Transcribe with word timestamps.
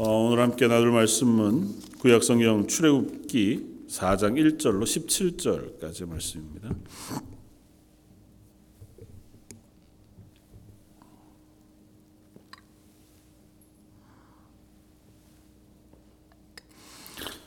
어, 0.00 0.26
오늘 0.26 0.38
함께 0.38 0.68
나눌 0.68 0.92
말씀은 0.92 1.80
구약성경 1.98 2.68
출애굽기 2.68 3.86
4장 3.88 4.56
1절로 4.56 4.84
17절까지 4.84 6.06
말씀입니다. 6.06 6.72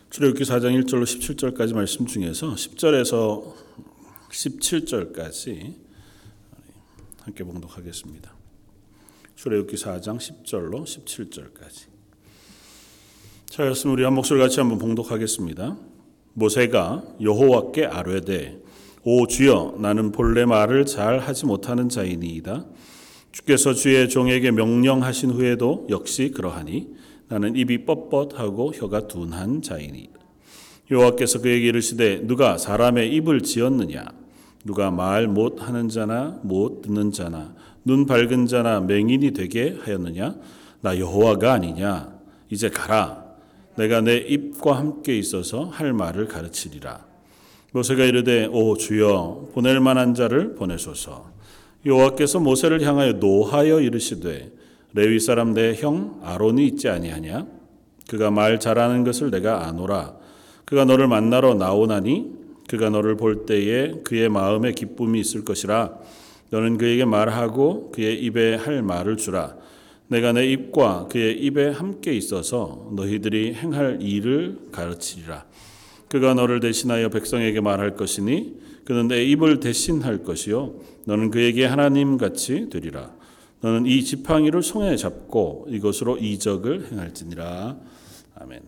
출애굽기 0.10 0.44
4장 0.44 0.84
1절로 0.84 1.04
17절까지 1.04 1.74
말씀 1.74 2.06
중에서 2.06 2.54
10절에서 2.54 3.54
17절까지 4.30 5.74
함께 7.22 7.46
봉독하겠습니다. 7.46 8.36
출애굽기 9.38 9.78
4장 9.78 10.18
10절로 10.18 10.84
17절까지. 10.84 12.01
차였으면 13.52 13.96
우리 13.96 14.06
한 14.06 14.14
목소리 14.14 14.40
같이 14.40 14.62
한번 14.62 14.80
봉독하겠습니다. 14.80 15.76
모세가 16.36 17.04
여호와께 17.22 17.86
아뢰되 17.86 18.62
오 19.04 19.28
주여 19.28 19.76
나는 19.78 20.14
본래 20.14 20.46
말을 20.46 20.86
잘 20.86 21.20
하지 21.20 21.46
못하는 21.46 21.90
자이니이다. 21.90 22.64
주께서 23.34 23.74
주의 23.74 24.08
종에게 24.08 24.52
명령하신 24.52 25.32
후에도 25.32 25.86
역시 25.90 26.32
그러하니 26.32 26.96
나는 27.28 27.58
입이 27.58 27.86
뻣뻣하고 27.86 28.74
혀가 28.74 29.10
둔한 29.10 29.62
자이니이다. 29.62 30.18
여호와께서 30.90 31.42
그에게 31.42 31.68
이르시되 31.68 32.26
누가 32.26 32.58
사람의 32.58 33.14
입을 33.16 33.42
지었느냐 33.42 34.06
누가 34.64 34.92
말 34.92 35.28
못하는 35.28 35.90
자나 35.90 36.40
못 36.44 36.84
듣는 36.84 37.12
자나 37.12 37.54
눈 37.84 38.06
밝은 38.06 38.46
자나 38.46 38.80
맹인이 38.80 39.32
되게 39.32 39.78
하였느냐 39.84 40.36
나 40.80 40.98
여호와가 40.98 41.52
아니냐 41.52 42.14
이제 42.50 42.70
가라 42.70 43.21
내가 43.76 44.02
내 44.02 44.18
입과 44.18 44.78
함께 44.78 45.18
있어서 45.18 45.66
할 45.66 45.94
말을 45.94 46.28
가르치리라. 46.28 47.06
모세가 47.74 48.04
이르되 48.04 48.48
오 48.52 48.76
주여 48.76 49.50
보낼 49.54 49.80
만한 49.80 50.14
자를 50.14 50.56
보내소서. 50.56 51.32
여호와께서 51.86 52.40
모세를 52.40 52.82
향하여 52.86 53.14
노하여 53.14 53.80
이르시되 53.80 54.52
레위 54.94 55.20
사람 55.20 55.54
내 55.54 55.74
형 55.74 56.20
아론이 56.24 56.68
있지 56.68 56.90
아니하냐? 56.90 57.48
그가 58.10 58.30
말 58.30 58.60
잘하는 58.60 59.04
것을 59.04 59.32
내가 59.32 59.68
아노라. 59.68 60.16
그가 60.66 60.86
너를 60.86 61.08
만나러 61.08 61.54
나오나니? 61.54 62.32
그가 62.68 62.90
너를 62.90 63.16
볼 63.16 63.46
때에 63.46 63.94
그의 64.04 64.30
마음에 64.30 64.74
기쁨이 64.74 65.20
있을 65.20 65.46
것이라. 65.46 65.98
너는 66.50 66.78
그에게 66.78 67.06
말하고 67.06 67.92
그의 67.92 68.22
입에 68.24 68.56
할 68.56 68.82
말을 68.84 69.16
주라 69.16 69.56
내가 70.12 70.34
내 70.34 70.46
입과 70.46 71.08
그의 71.10 71.42
입에 71.42 71.70
함께 71.70 72.14
있어서 72.14 72.90
너희들이 72.98 73.54
행할 73.54 74.02
일을 74.02 74.60
가르치리라. 74.74 75.46
그가 76.10 76.34
너를 76.34 76.60
대신하여 76.60 77.08
백성에게 77.08 77.62
말할 77.62 77.96
것이니 77.96 78.60
그는 78.84 79.08
내 79.08 79.24
입을 79.24 79.62
대신할 79.62 80.24
것이요. 80.24 80.76
너는 81.06 81.32
그에게 81.32 81.66
하나님 81.66 82.18
같이 82.18 82.70
되리라. 82.70 83.14
너는 83.62 83.86
이 83.86 84.04
지팡이를 84.04 84.62
손에 84.62 84.98
잡고 84.98 85.68
이것으로 85.70 86.18
이적을 86.18 86.92
행할지니라. 86.92 87.78
아멘. 88.36 88.60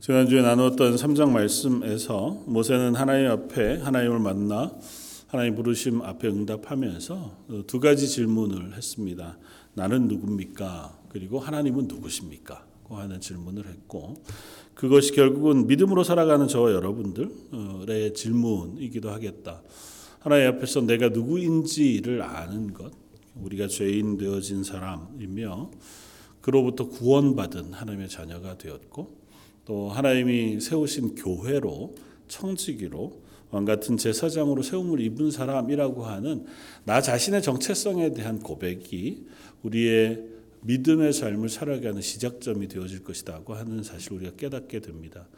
지난주에 0.00 0.42
나누었던 0.42 0.96
3장 0.96 1.30
말씀에서 1.30 2.42
모세는 2.46 2.96
하나님 2.96 3.30
앞에 3.30 3.82
하나님을 3.82 4.18
만나 4.18 4.72
하나님 5.32 5.54
부르심 5.54 6.02
앞에 6.02 6.28
응답하면서 6.28 7.64
두 7.66 7.80
가지 7.80 8.06
질문을 8.06 8.76
했습니다. 8.76 9.38
나는 9.72 10.06
누굽니까? 10.06 11.04
그리고 11.08 11.38
하나님은 11.38 11.88
누구십니까? 11.88 12.66
하는 12.90 13.18
질문을 13.18 13.66
했고 13.66 14.22
그것이 14.74 15.14
결국은 15.14 15.66
믿음으로 15.66 16.04
살아가는 16.04 16.46
저와 16.48 16.72
여러분들의 16.72 18.12
질문이기도 18.14 19.08
하겠다. 19.08 19.62
하나님 20.18 20.48
앞에서 20.48 20.82
내가 20.82 21.08
누구인지를 21.08 22.20
아는 22.20 22.74
것, 22.74 22.92
우리가 23.34 23.68
죄인 23.68 24.18
되어진 24.18 24.62
사람이며 24.62 25.70
그로부터 26.42 26.90
구원받은 26.90 27.72
하나님의 27.72 28.10
자녀가 28.10 28.58
되었고 28.58 29.16
또 29.64 29.88
하나님이 29.88 30.60
세우신 30.60 31.14
교회로 31.14 31.94
청지기로 32.28 33.21
왕 33.52 33.66
같은 33.66 33.98
제사장으로 33.98 34.62
세움을 34.62 35.00
입은 35.00 35.30
사람이라고 35.30 36.04
하는 36.04 36.46
나 36.84 37.00
자신의 37.00 37.42
정체성에 37.42 38.12
대한 38.12 38.40
고백이 38.40 39.26
우리의 39.62 40.24
믿음의 40.62 41.12
삶을 41.12 41.50
살아가는 41.50 42.00
시작점이 42.00 42.66
되어질 42.68 43.04
것이다고 43.04 43.54
하는 43.54 43.82
사실 43.82 44.14
우리가 44.14 44.32
깨닫게 44.36 44.80
됩니다. 44.80 45.28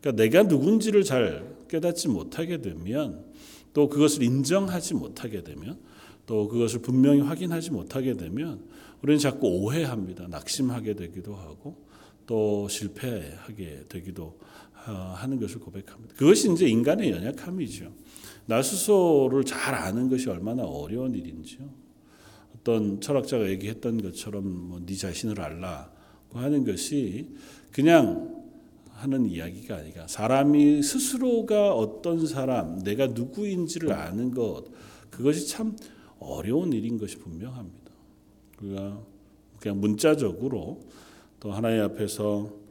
그러니까 0.00 0.22
내가 0.22 0.42
누군지를 0.44 1.02
잘 1.02 1.56
깨닫지 1.68 2.08
못하게 2.08 2.60
되면 2.60 3.24
또 3.72 3.88
그것을 3.88 4.22
인정하지 4.22 4.94
못하게 4.94 5.42
되면 5.42 5.78
또 6.26 6.48
그것을 6.48 6.80
분명히 6.80 7.20
확인하지 7.20 7.72
못하게 7.72 8.14
되면 8.14 8.62
우리는 9.02 9.18
자꾸 9.18 9.48
오해합니다. 9.48 10.28
낙심하게 10.28 10.94
되기도 10.94 11.34
하고 11.34 11.76
또 12.26 12.68
실패하게 12.68 13.86
되기도 13.88 14.38
하는 14.92 15.40
것을 15.40 15.60
고백합니다. 15.60 16.14
그것이 16.14 16.52
이제 16.52 16.66
인간의 16.66 17.10
연약함이죠. 17.10 17.92
나 18.46 18.62
스스로를 18.62 19.44
잘 19.44 19.74
아는 19.74 20.08
것이 20.08 20.28
얼마나 20.28 20.64
어려운 20.64 21.14
일인지요. 21.14 21.68
어떤 22.56 23.00
철학자가 23.00 23.48
얘기했던 23.50 24.02
것처럼 24.02 24.46
뭐 24.68 24.80
네 24.84 24.94
자신을 24.94 25.40
알라고 25.40 26.38
하는 26.38 26.64
것이 26.64 27.34
그냥 27.72 28.44
하는 28.92 29.26
이야기가 29.26 29.76
아니라 29.76 30.06
사람이 30.06 30.82
스스로가 30.82 31.74
어떤 31.74 32.26
사람, 32.26 32.78
내가 32.78 33.08
누구인지를 33.08 33.92
아는 33.92 34.30
것 34.30 34.64
그것이 35.10 35.48
참 35.48 35.76
어려운 36.18 36.72
일인 36.72 36.96
것이 36.96 37.16
분명합니다. 37.18 37.90
그냥 39.58 39.80
문자적으로 39.80 40.80
또 41.40 41.52
하나님 41.52 41.82
앞에서 41.82 42.63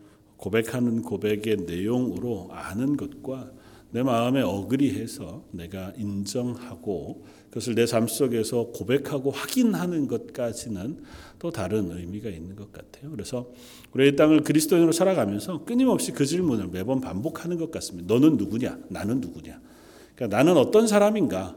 고백하는 0.44 1.04
고백의 1.04 1.60
내용으로 1.66 2.50
아는 2.52 2.98
것과 2.98 3.50
내 3.92 4.04
마음에 4.04 4.42
어그리해서 4.42 5.46
내가 5.52 5.94
인정하고 5.98 7.24
그것을 7.50 7.76
내 7.76 7.86
삶 7.86 8.08
속에서 8.08 8.66
고백하고 8.74 9.32
확인하는 9.32 10.10
것까지는 10.10 10.98
또 11.40 11.50
다른 11.50 11.92
의미가 11.92 12.30
있는 12.30 12.58
것 12.58 12.74
같아요. 12.74 13.10
그래서 13.12 13.52
우리의 13.94 14.18
땅을 14.18 14.42
그리스도인으로 14.42 14.92
살아가면서 14.92 15.64
끊임없이 15.64 16.12
그 16.12 16.26
질문을 16.26 16.68
매번 16.68 17.00
반복하는 17.00 17.58
것 17.58 17.72
같습니다. 17.72 18.14
너는 18.14 18.36
누구냐? 18.36 18.80
나는 18.90 19.22
누구냐? 19.22 19.62
그러니까 20.16 20.38
나는 20.38 20.58
어떤 20.58 20.88
사람인가? 20.88 21.56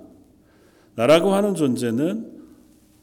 나라고 0.94 1.34
하는 1.34 1.56
존재는 1.56 2.36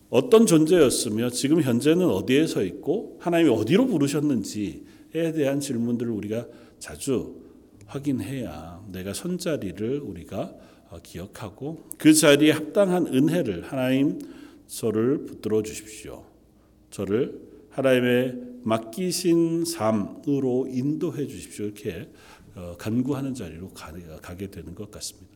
어떤 0.10 0.46
존재였으며 0.46 1.32
지금 1.32 1.62
현재는 1.62 2.06
어디에 2.06 2.48
서 2.48 2.64
있고 2.64 3.18
하나님이 3.20 3.50
어디로 3.50 3.88
부르셨는지에 3.88 4.93
대한 5.14 5.60
질문들을 5.60 6.12
우리가 6.12 6.48
자주 6.80 7.42
확인해야 7.86 8.84
내가 8.92 9.14
선 9.14 9.38
자리를 9.38 10.00
우리가 10.00 10.56
기억하고 11.02 11.84
그 11.98 12.14
자리에 12.14 12.52
합당한 12.52 13.08
은혜를 13.08 13.64
하나님 13.64 14.20
저를 14.68 15.26
붙들어 15.26 15.62
주십시오. 15.64 16.26
저를 16.90 17.40
하나님의 17.70 18.40
맡기신 18.64 19.66
삶으로 19.66 20.68
인도해 20.70 21.28
주십시오. 21.28 21.66
이렇게 21.66 22.10
간구하는 22.78 23.34
자리로 23.34 23.70
가게 24.22 24.50
되는 24.50 24.76
것 24.76 24.92
같습니다. 24.92 25.34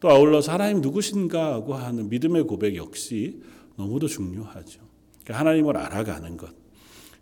또 0.00 0.10
아울러서 0.10 0.52
하나님 0.52 0.80
누구신가 0.80 1.54
하고 1.54 1.74
하는 1.74 2.08
믿음의 2.08 2.44
고백 2.44 2.76
역시 2.76 3.40
너무도 3.76 4.08
중요하죠. 4.08 4.80
그러니까 5.22 5.40
하나님을 5.40 5.76
알아가는 5.76 6.36
것. 6.36 6.50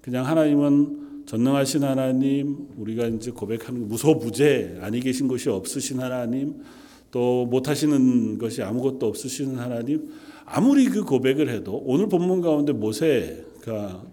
그냥 0.01 0.27
하나님은 0.27 1.04
전능하신 1.27 1.85
하나님, 1.85 2.69
우리가 2.77 3.07
이제 3.07 3.31
고백하는 3.31 3.89
무소부재, 3.89 4.79
아니 4.81 5.01
계신 5.01 5.27
것이 5.29 5.49
없으신 5.49 6.01
하나님, 6.01 6.63
또 7.11 7.47
못하시는 7.47 8.39
것이 8.39 8.63
아무것도 8.63 9.07
없으시는 9.07 9.57
하나님, 9.59 10.11
아무리 10.45 10.87
그 10.87 11.05
고백을 11.05 11.49
해도 11.49 11.83
오늘 11.87 12.09
본문 12.09 12.41
가운데 12.43 12.73
모세가 12.73 14.05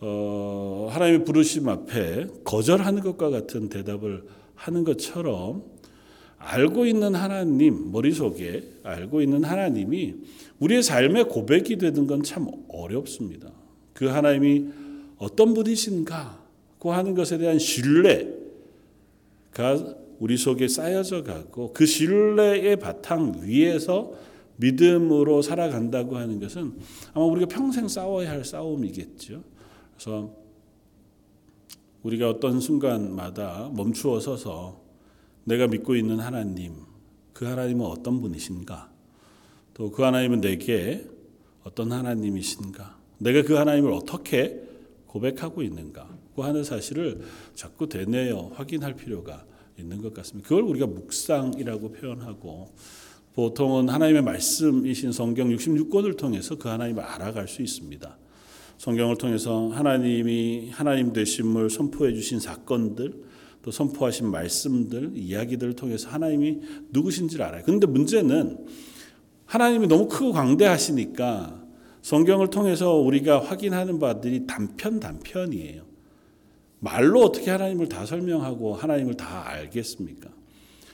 어, 0.00 0.88
하나님의 0.90 1.24
부르심 1.24 1.68
앞에 1.68 2.26
거절하는 2.44 3.02
것과 3.02 3.30
같은 3.30 3.68
대답을 3.68 4.24
하는 4.54 4.84
것처럼 4.84 5.62
알고 6.36 6.84
있는 6.84 7.14
하나님 7.14 7.90
머릿속에 7.92 8.62
알고 8.82 9.22
있는 9.22 9.44
하나님이 9.44 10.14
우리의 10.58 10.82
삶의 10.82 11.28
고백이 11.28 11.78
되는 11.78 12.06
건 12.06 12.22
참 12.22 12.48
어렵습니다. 12.68 13.50
그 13.94 14.06
하나님이 14.06 14.66
어떤 15.18 15.54
분이신가 15.54 16.44
고 16.78 16.92
하는 16.92 17.14
것에 17.14 17.38
대한 17.38 17.58
신뢰가 17.58 18.34
우리 20.20 20.36
속에 20.36 20.68
쌓여져 20.68 21.24
가고 21.24 21.72
그 21.72 21.86
신뢰의 21.86 22.78
바탕 22.78 23.40
위에서 23.42 24.12
믿음으로 24.56 25.42
살아간다고 25.42 26.16
하는 26.16 26.38
것은 26.40 26.74
아마 27.12 27.24
우리가 27.26 27.46
평생 27.46 27.88
싸워야 27.88 28.30
할 28.30 28.44
싸움이겠죠. 28.44 29.42
그래서 29.94 30.34
우리가 32.02 32.28
어떤 32.28 32.60
순간마다 32.60 33.70
멈추어 33.74 34.20
서서 34.20 34.82
내가 35.44 35.66
믿고 35.66 35.96
있는 35.96 36.20
하나님, 36.20 36.74
그 37.32 37.44
하나님은 37.46 37.84
어떤 37.86 38.20
분이신가? 38.20 38.92
또 39.74 39.90
그 39.90 40.02
하나님은 40.02 40.40
내게 40.40 41.04
어떤 41.64 41.90
하나님이신가? 41.90 42.98
내가 43.18 43.42
그 43.42 43.54
하나님을 43.54 43.92
어떻게 43.92 44.62
고백하고 45.14 45.62
있는가? 45.62 46.08
그 46.34 46.42
하는 46.42 46.64
사실을 46.64 47.20
자꾸 47.54 47.88
되뇌어 47.88 48.50
확인할 48.54 48.96
필요가 48.96 49.44
있는 49.78 50.02
것 50.02 50.12
같습니다. 50.12 50.48
그걸 50.48 50.64
우리가 50.64 50.86
묵상이라고 50.88 51.92
표현하고 51.92 52.74
보통은 53.34 53.88
하나님의 53.88 54.22
말씀이신 54.22 55.12
성경 55.12 55.48
66권을 55.50 56.16
통해서 56.16 56.56
그 56.56 56.68
하나님을 56.68 57.02
알아갈 57.02 57.46
수 57.46 57.62
있습니다. 57.62 58.18
성경을 58.78 59.16
통해서 59.16 59.68
하나님이 59.68 60.70
하나님 60.70 61.12
되심을 61.12 61.70
선포해 61.70 62.12
주신 62.12 62.40
사건들 62.40 63.14
또 63.62 63.70
선포하신 63.70 64.28
말씀들 64.30 65.12
이야기들을 65.14 65.74
통해서 65.74 66.08
하나님이 66.08 66.60
누구신지를 66.90 67.44
알아요. 67.44 67.62
그런데 67.64 67.86
문제는 67.86 68.66
하나님이 69.46 69.86
너무 69.86 70.08
크고 70.08 70.32
광대하시니까 70.32 71.63
성경을 72.04 72.50
통해서 72.50 72.96
우리가 72.96 73.42
확인하는 73.42 73.98
바들이 73.98 74.46
단편 74.46 75.00
단편이에요. 75.00 75.84
말로 76.78 77.22
어떻게 77.22 77.50
하나님을 77.50 77.88
다 77.88 78.04
설명하고 78.04 78.74
하나님을 78.74 79.14
다 79.14 79.48
알겠습니까? 79.48 80.28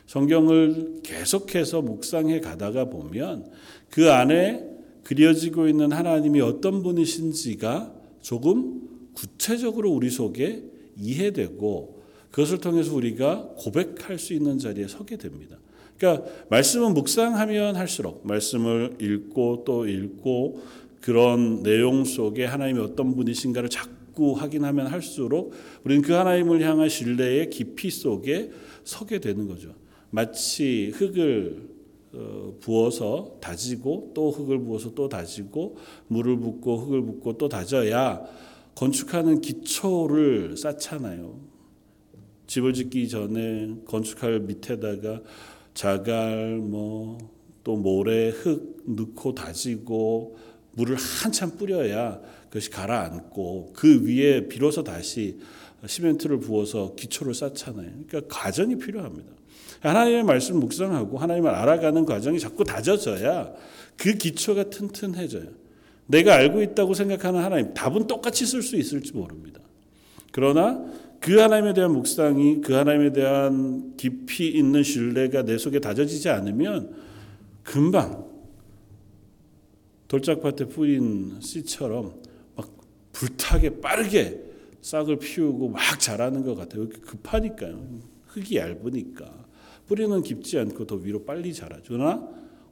성경을 0.07 1.01
계속해서 1.03 1.83
묵상해 1.83 2.39
가다가 2.39 2.85
보면 2.85 3.51
그 3.91 4.13
안에 4.13 4.65
그려지고 5.03 5.67
있는 5.67 5.91
하나님이 5.91 6.41
어떤 6.43 6.85
분이신지가 6.85 7.93
조금 8.23 8.89
구체적으로 9.13 9.91
우리 9.91 10.11
속에 10.11 10.63
이해되고 10.97 12.03
그것을 12.31 12.59
통해서 12.59 12.95
우리가 12.95 13.55
고백할 13.57 14.21
수 14.21 14.33
있는 14.33 14.61
자리에 14.61 14.87
서게 14.87 15.17
됩니다. 15.17 15.59
그러니까 15.99 16.31
말씀은 16.51 16.95
묵상하면 16.95 17.75
할수록 17.75 18.25
말씀을 18.25 18.99
읽고 19.01 19.65
또 19.67 19.89
읽고 19.89 20.61
그런 21.01 21.63
내용 21.63 22.05
속에 22.05 22.45
하나님이 22.45 22.81
어떤 22.81 23.15
분이신가를 23.15 23.69
자꾸 23.69 24.33
확인하면 24.33 24.87
할수록 24.87 25.53
우리는 25.85 26.03
그 26.03 26.13
하나님을 26.13 26.61
향한 26.63 26.89
신뢰의 26.89 27.51
깊이 27.51 27.91
속에 27.91 28.51
서게 28.85 29.19
되는 29.19 29.49
거죠. 29.49 29.75
마치 30.11 30.91
흙을 30.95 31.71
어, 32.13 32.55
부어서 32.61 33.37
다지고 33.41 34.11
또 34.15 34.33
흙을 34.33 34.61
부어서 34.65 34.95
또 34.95 35.09
다지고 35.09 35.77
물을 36.09 36.37
붓고 36.39 36.79
흙을 36.79 37.03
붓고 37.03 37.39
또 37.39 37.49
다져야 37.49 38.25
건축하는 38.75 39.41
기초를 39.41 40.57
쌓잖아요. 40.57 41.39
집을 42.49 42.73
짓기 42.73 43.09
전에 43.09 43.77
건축할 43.87 44.41
밑에다가 44.41 45.23
자갈 45.73 46.57
뭐 46.57 47.41
또 47.63 47.77
모래 47.77 48.31
흙 48.31 48.83
넣고 48.87 49.35
다지고 49.35 50.37
물을 50.81 50.97
한참 50.97 51.57
뿌려야 51.59 52.19
그것이 52.49 52.71
가라앉고 52.71 53.75
그 53.75 54.07
위에 54.07 54.49
비로소 54.49 54.83
다시 54.83 55.39
시멘트를 55.87 56.41
부어서 56.41 56.95
기초를 56.97 57.35
쌓잖아요. 57.35 57.91
그러니까 58.09 58.35
과정이 58.35 58.77
필요합니다. 58.77 59.29
하나님의 59.81 60.25
말씀 60.25 60.59
묵상하고 60.59 61.19
하나님을 61.19 61.51
알아가는 61.51 62.05
과정이 62.05 62.39
자꾸 62.39 62.65
다져져야 62.65 63.53
그 63.97 64.15
기초가 64.15 64.65
튼튼해져요. 64.65 65.49
내가 66.07 66.35
알고 66.35 66.63
있다고 66.63 66.95
생각하는 66.95 67.41
하나님 67.41 67.73
답은 67.75 68.07
똑같이 68.07 68.45
쓸 68.47 68.63
수 68.63 68.77
있을지 68.77 69.13
모릅니다. 69.13 69.61
그러나 70.33 70.83
그 71.21 71.39
하나님에 71.39 71.75
대한 71.75 71.93
묵상이 71.93 72.63
그 72.63 72.73
하나님에 72.73 73.13
대한 73.13 73.95
깊이 73.97 74.49
있는 74.49 74.83
신뢰가 74.83 75.45
내 75.45 75.59
속에 75.59 75.79
다져지지 75.79 76.31
않으면 76.31 76.95
금방 77.63 78.30
돌짝밭에 80.11 80.65
뿌린 80.67 81.41
씨처럼 81.41 82.21
막 82.57 82.69
불타게 83.13 83.81
빠르게 83.81 84.43
싹을 84.83 85.19
피우고 85.21 85.69
막 85.69 86.01
자라는 86.01 86.43
것 86.45 86.57
같아요. 86.57 86.89
급하니까요. 86.89 88.01
흙이 88.27 88.57
얇으니까. 88.57 89.47
뿌리는 89.87 90.21
깊지 90.23 90.59
않고 90.59 90.87
더 90.87 90.97
위로 90.97 91.25
빨리 91.25 91.55
자라죠. 91.55 91.95
그러나 91.95 92.29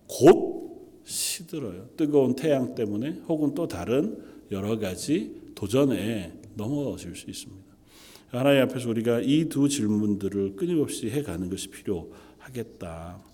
곧 0.08 1.02
시들어요. 1.04 1.90
뜨거운 1.96 2.34
태양 2.34 2.74
때문에 2.74 3.20
혹은 3.28 3.54
또 3.54 3.68
다른 3.68 4.18
여러 4.50 4.76
가지 4.76 5.40
도전에 5.54 6.32
넘어질 6.56 7.14
수 7.14 7.30
있습니다. 7.30 7.62
하나님 8.30 8.62
앞에서 8.62 8.90
우리가 8.90 9.20
이 9.20 9.48
두 9.48 9.68
질문들을 9.68 10.56
끊임없이 10.56 11.08
해가는 11.08 11.48
것이 11.48 11.68
필요하겠다. 11.68 13.27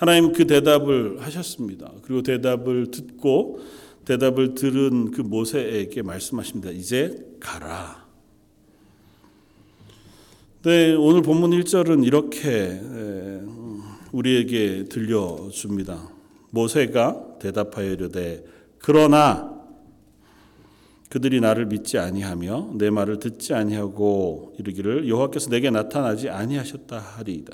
하나님 0.00 0.32
그 0.32 0.46
대답을 0.46 1.20
하셨습니다. 1.20 1.92
그리고 2.00 2.22
대답을 2.22 2.90
듣고 2.90 3.60
대답을 4.06 4.54
들은 4.54 5.10
그 5.10 5.20
모세에게 5.20 6.00
말씀하십니다. 6.00 6.70
이제 6.70 7.22
가라. 7.38 8.08
네, 10.62 10.94
오늘 10.94 11.20
본문 11.20 11.50
1절은 11.50 12.06
이렇게 12.06 12.80
우리에게 14.12 14.84
들려줍니다. 14.84 16.08
모세가 16.48 17.36
대답하여 17.38 17.92
이르되 17.92 18.42
그러나 18.78 19.54
그들이 21.10 21.42
나를 21.42 21.66
믿지 21.66 21.98
아니하며 21.98 22.70
내 22.78 22.88
말을 22.88 23.18
듣지 23.18 23.52
아니하고 23.52 24.54
이르기를 24.58 25.10
여호와께서 25.10 25.50
내게 25.50 25.68
나타나지 25.68 26.30
아니하셨다 26.30 26.98
하리이다. 26.98 27.52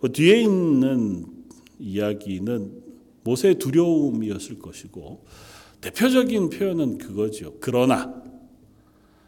그 0.00 0.10
뒤에 0.10 0.40
있는 0.40 1.41
이야기는 1.82 2.82
모세의 3.24 3.56
두려움이었을 3.58 4.58
것이고 4.58 5.24
대표적인 5.80 6.50
표현은 6.50 6.98
그거죠. 6.98 7.56
그러나 7.60 8.22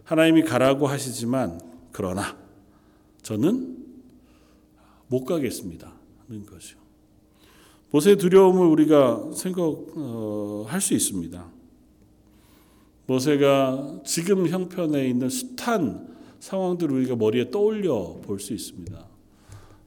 하나님이 0.04 0.42
가라고 0.42 0.86
하시지만 0.86 1.60
그러나 1.92 2.36
저는 3.22 3.78
못 5.08 5.24
가겠습니다. 5.24 5.92
하는 6.28 6.46
거죠. 6.46 6.78
모세의 7.90 8.16
두려움을 8.16 8.66
우리가 8.66 9.30
생각할 9.34 10.80
수 10.80 10.94
있습니다. 10.94 11.52
모세가 13.06 14.00
지금 14.04 14.48
형편에 14.48 15.08
있는 15.08 15.28
숱한 15.28 16.14
상황들을 16.40 16.96
우리가 16.96 17.16
머리에 17.16 17.50
떠올려 17.50 18.20
볼 18.22 18.40
수 18.40 18.52
있습니다. 18.52 19.13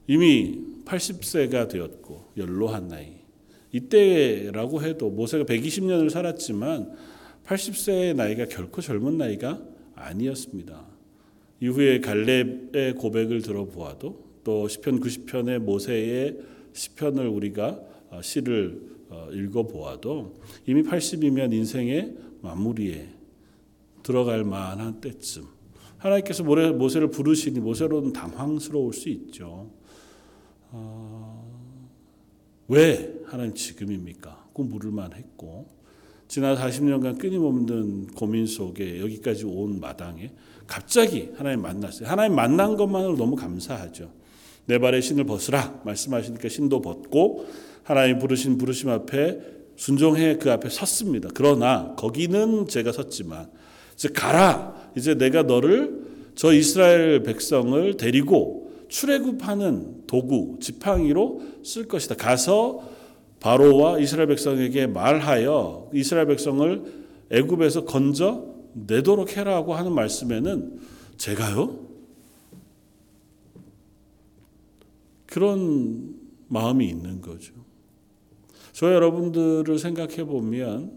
이미 0.07 0.59
80세가 0.85 1.69
되었고 1.69 2.31
연로한 2.37 2.87
나이. 2.87 3.17
이때라고 3.71 4.81
해도 4.81 5.09
모세가 5.09 5.43
120년을 5.43 6.09
살았지만 6.09 6.95
80세의 7.45 8.15
나이가 8.15 8.45
결코 8.45 8.81
젊은 8.81 9.17
나이가 9.17 9.61
아니었습니다. 9.95 10.85
이후에 11.59 11.99
갈렙의 11.99 12.95
고백을 12.95 13.41
들어보아도 13.41 14.25
또 14.43 14.67
시편 14.67 15.01
90편의 15.01 15.59
모세의 15.59 16.37
시편을 16.73 17.27
우리가 17.27 17.79
어, 18.09 18.21
시를 18.21 18.81
어, 19.09 19.29
읽어보아도 19.31 20.39
이미 20.65 20.83
80이면 20.83 21.53
인생의 21.53 22.15
마무리에 22.41 23.09
들어갈 24.03 24.43
만한 24.43 25.01
때쯤 25.01 25.45
하나님께서 25.97 26.43
모세를 26.43 27.09
부르시니 27.09 27.59
모세로는 27.59 28.13
당황스러울 28.13 28.93
수 28.93 29.09
있죠. 29.09 29.71
어, 30.77 31.79
왜 32.67 33.13
하나님 33.25 33.53
지금입니까? 33.53 34.45
그 34.53 34.61
물을만 34.61 35.13
했고 35.13 35.67
지난 36.27 36.55
40년간 36.55 37.19
끊임없는 37.19 38.07
고민 38.07 38.45
속에 38.45 38.99
여기까지 38.99 39.45
온 39.45 39.79
마당에 39.79 40.31
갑자기 40.67 41.29
하나님 41.37 41.61
만났어요. 41.61 42.07
하나님 42.07 42.35
만난 42.35 42.75
것만으로 42.75 43.15
너무 43.15 43.35
감사하죠. 43.35 44.11
내 44.65 44.79
발에 44.79 44.99
신을 44.99 45.23
벗으라 45.23 45.81
말씀하시니까 45.85 46.49
신도 46.49 46.81
벗고 46.81 47.47
하나님 47.83 48.19
부르신 48.19 48.57
부르심 48.57 48.89
앞에 48.89 49.39
순종해 49.77 50.37
그 50.37 50.51
앞에 50.51 50.69
섰습니다. 50.69 51.29
그러나 51.33 51.95
거기는 51.95 52.67
제가 52.67 52.91
섰지만 52.91 53.49
이제 53.95 54.09
가라. 54.09 54.91
이제 54.97 55.15
내가 55.15 55.43
너를 55.43 56.05
저 56.35 56.51
이스라엘 56.53 57.23
백성을 57.23 57.95
데리고 57.97 58.66
출애굽하는 58.87 60.07
도구 60.07 60.57
지팡이로 60.59 61.41
쓸 61.63 61.87
것이다. 61.87 62.15
가서 62.15 62.83
바로와 63.39 63.99
이스라엘 63.99 64.27
백성에게 64.27 64.87
말하여 64.87 65.89
이스라엘 65.93 66.27
백성을 66.27 67.07
애굽에서 67.29 67.85
건져 67.85 68.45
내도록 68.73 69.37
해라고 69.37 69.75
하는 69.75 69.93
말씀에는 69.93 70.79
제가요? 71.17 71.87
그런 75.25 76.15
마음이 76.47 76.87
있는 76.87 77.21
거죠. 77.21 77.53
저 78.71 78.93
여러분들을 78.93 79.77
생각해 79.77 80.23
보면 80.23 80.91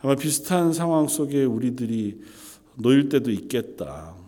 아마 0.00 0.14
비슷한 0.14 0.72
상황 0.72 1.08
속에 1.08 1.44
우리들이 1.44 2.20
놓일 2.76 3.08
때도 3.08 3.30
있겠다. 3.30 4.21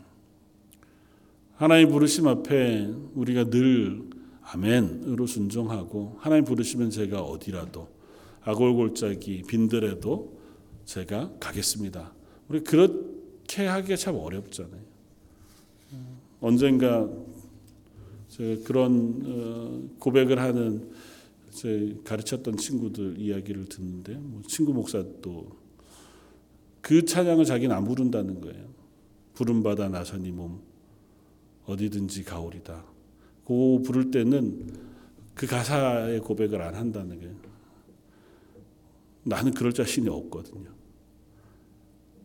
하나님 1.64 1.88
부르심 1.88 2.28
앞에 2.28 2.92
우리가 3.14 3.44
늘 3.44 4.02
아멘으로 4.42 5.26
순종하고 5.26 6.14
하나님 6.18 6.44
부르시면 6.44 6.90
제가 6.90 7.22
어디라도 7.22 7.88
아골골짜기 8.42 9.44
빈들에도 9.48 10.38
제가 10.84 11.32
가겠습니다. 11.40 12.12
우리 12.50 12.62
그렇게 12.62 13.64
하기가 13.66 13.96
참 13.96 14.16
어렵잖아요. 14.16 14.82
언젠가 16.42 17.08
제가 18.28 18.62
그런 18.64 19.22
어, 19.24 19.96
고백을 20.00 20.38
하는 20.38 20.92
제 21.50 21.96
가르쳤던 22.04 22.58
친구들 22.58 23.18
이야기를 23.18 23.64
듣는데 23.70 24.18
뭐 24.18 24.42
친구 24.46 24.74
목사도 24.74 25.48
그 26.82 27.06
찬양을 27.06 27.46
자기는 27.46 27.74
안 27.74 27.86
부른다는 27.86 28.42
거예요. 28.42 28.66
부름받아 29.32 29.88
나서니 29.88 30.30
몸 30.30 30.73
어디든지 31.66 32.24
가오리다. 32.24 32.84
그 33.46 33.82
부를 33.84 34.10
때는 34.10 34.72
그 35.34 35.46
가사의 35.46 36.20
고백을 36.20 36.62
안 36.62 36.74
한다는 36.74 37.18
거예요. 37.18 37.34
나는 39.24 39.52
그럴 39.52 39.72
자신이 39.72 40.08
없거든요. 40.08 40.70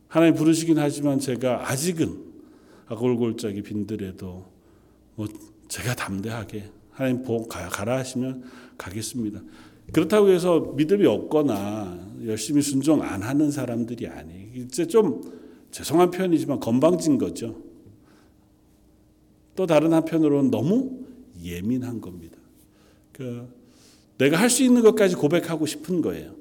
하나님 0.07 0.35
부르시긴 0.35 0.77
하지만 0.79 1.19
제가 1.19 1.69
아직은 1.69 2.29
아골골짜기 2.87 3.61
빈들에도 3.61 4.45
뭐 5.15 5.27
제가 5.67 5.95
담대하게 5.95 6.69
하나님 6.91 7.23
보 7.23 7.47
가라 7.47 7.97
하시면 7.97 8.43
가겠습니다. 8.77 9.41
그렇다고 9.91 10.29
해서 10.29 10.73
믿음이 10.75 11.05
없거나 11.05 12.09
열심히 12.25 12.61
순종 12.61 13.01
안 13.01 13.21
하는 13.21 13.51
사람들이 13.51 14.07
아니에요. 14.07 14.49
이제 14.55 14.85
좀 14.85 15.21
죄송한 15.71 16.11
표현이지만 16.11 16.59
건방진 16.59 17.17
거죠. 17.17 17.68
또 19.59 19.65
다른 19.65 19.91
한편으로는 19.91 20.51
너무 20.51 21.05
예민한 21.43 21.99
겁니다. 21.99 22.37
그 23.11 23.45
내가 24.17 24.37
할 24.37 24.49
수 24.49 24.63
있는 24.63 24.81
것까지 24.81 25.15
고백하고 25.15 25.65
싶은 25.65 26.01
거예요. 26.01 26.33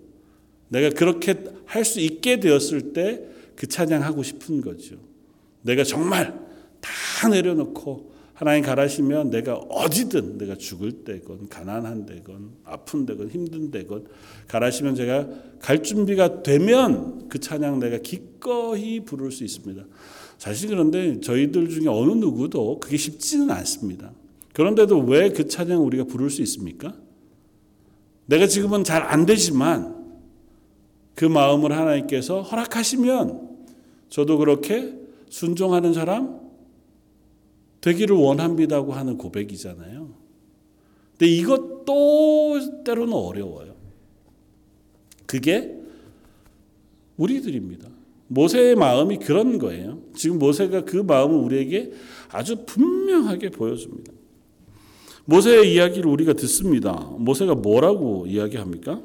내가 0.69 0.91
그렇게 0.91 1.35
할 1.67 1.85
수 1.85 1.99
있게 1.99 2.39
되었을 2.39 2.93
때 2.93 3.27
그 3.57 3.67
찬양하고 3.67 4.23
싶은 4.23 4.61
거죠. 4.61 4.95
내가 5.63 5.83
정말 5.83 6.33
다 6.81 7.29
내려놓고 7.29 8.13
하나님 8.35 8.63
가라시면 8.63 9.31
내가 9.31 9.57
어디든 9.57 10.39
내가 10.39 10.55
죽을 10.55 11.03
때건 11.03 11.49
가난한 11.49 12.07
데건 12.07 12.53
아픈 12.63 13.05
데건 13.05 13.31
힘든 13.31 13.73
데건 13.73 14.07
가라시면 14.47 14.95
제가 14.95 15.29
갈 15.59 15.83
준비가 15.83 16.45
되면 16.45 17.29
그 17.29 17.41
찬양 17.41 17.81
내가 17.81 17.99
기꺼이 17.99 19.01
부를 19.01 19.33
수 19.33 19.43
있습니다. 19.43 19.85
사실 20.39 20.69
그런데 20.71 21.21
저희들 21.21 21.69
중에 21.69 21.89
어느 21.89 22.13
누구도 22.13 22.79
그게 22.81 22.97
쉽지는 22.97 23.51
않습니다. 23.51 24.13
그런데도 24.55 25.01
왜 25.01 25.31
그 25.31 25.47
찬양 25.49 25.85
우리가 25.85 26.05
부를 26.05 26.31
수 26.31 26.43
있습니까? 26.43 26.95
내가 28.27 28.47
지금은 28.47 28.85
잘 28.85 29.03
안 29.03 29.27
되지만 29.27 29.97
그 31.15 31.25
마음을 31.25 31.73
하나님께서 31.73 32.43
허락하시면 32.43 33.49
저도 34.09 34.39
그렇게 34.39 34.95
순종하는 35.29 35.93
사람 35.93 36.41
되기를 37.81 38.17
원합니다고 38.17 38.93
하는 38.93 39.19
고백이잖아요. 39.19 40.09
근데 41.13 41.27
이것도 41.27 42.85
때로는 42.85 43.13
어려워요. 43.13 43.75
그게 45.27 45.75
우리들입니다. 47.17 47.89
모세의 48.29 48.77
마음이 48.77 49.19
그런 49.19 49.59
거예요. 49.59 50.01
지금 50.15 50.39
모세가 50.39 50.85
그 50.85 50.97
마음을 50.99 51.37
우리에게 51.37 51.93
아주 52.31 52.65
분명하게 52.65 53.51
보여줍니다. 53.51 54.13
모세의 55.25 55.75
이야기를 55.75 56.09
우리가 56.11 56.35
듣습니다. 56.35 56.93
모세가 57.19 57.55
뭐라고 57.55 58.27
이야기합니까? 58.27 59.01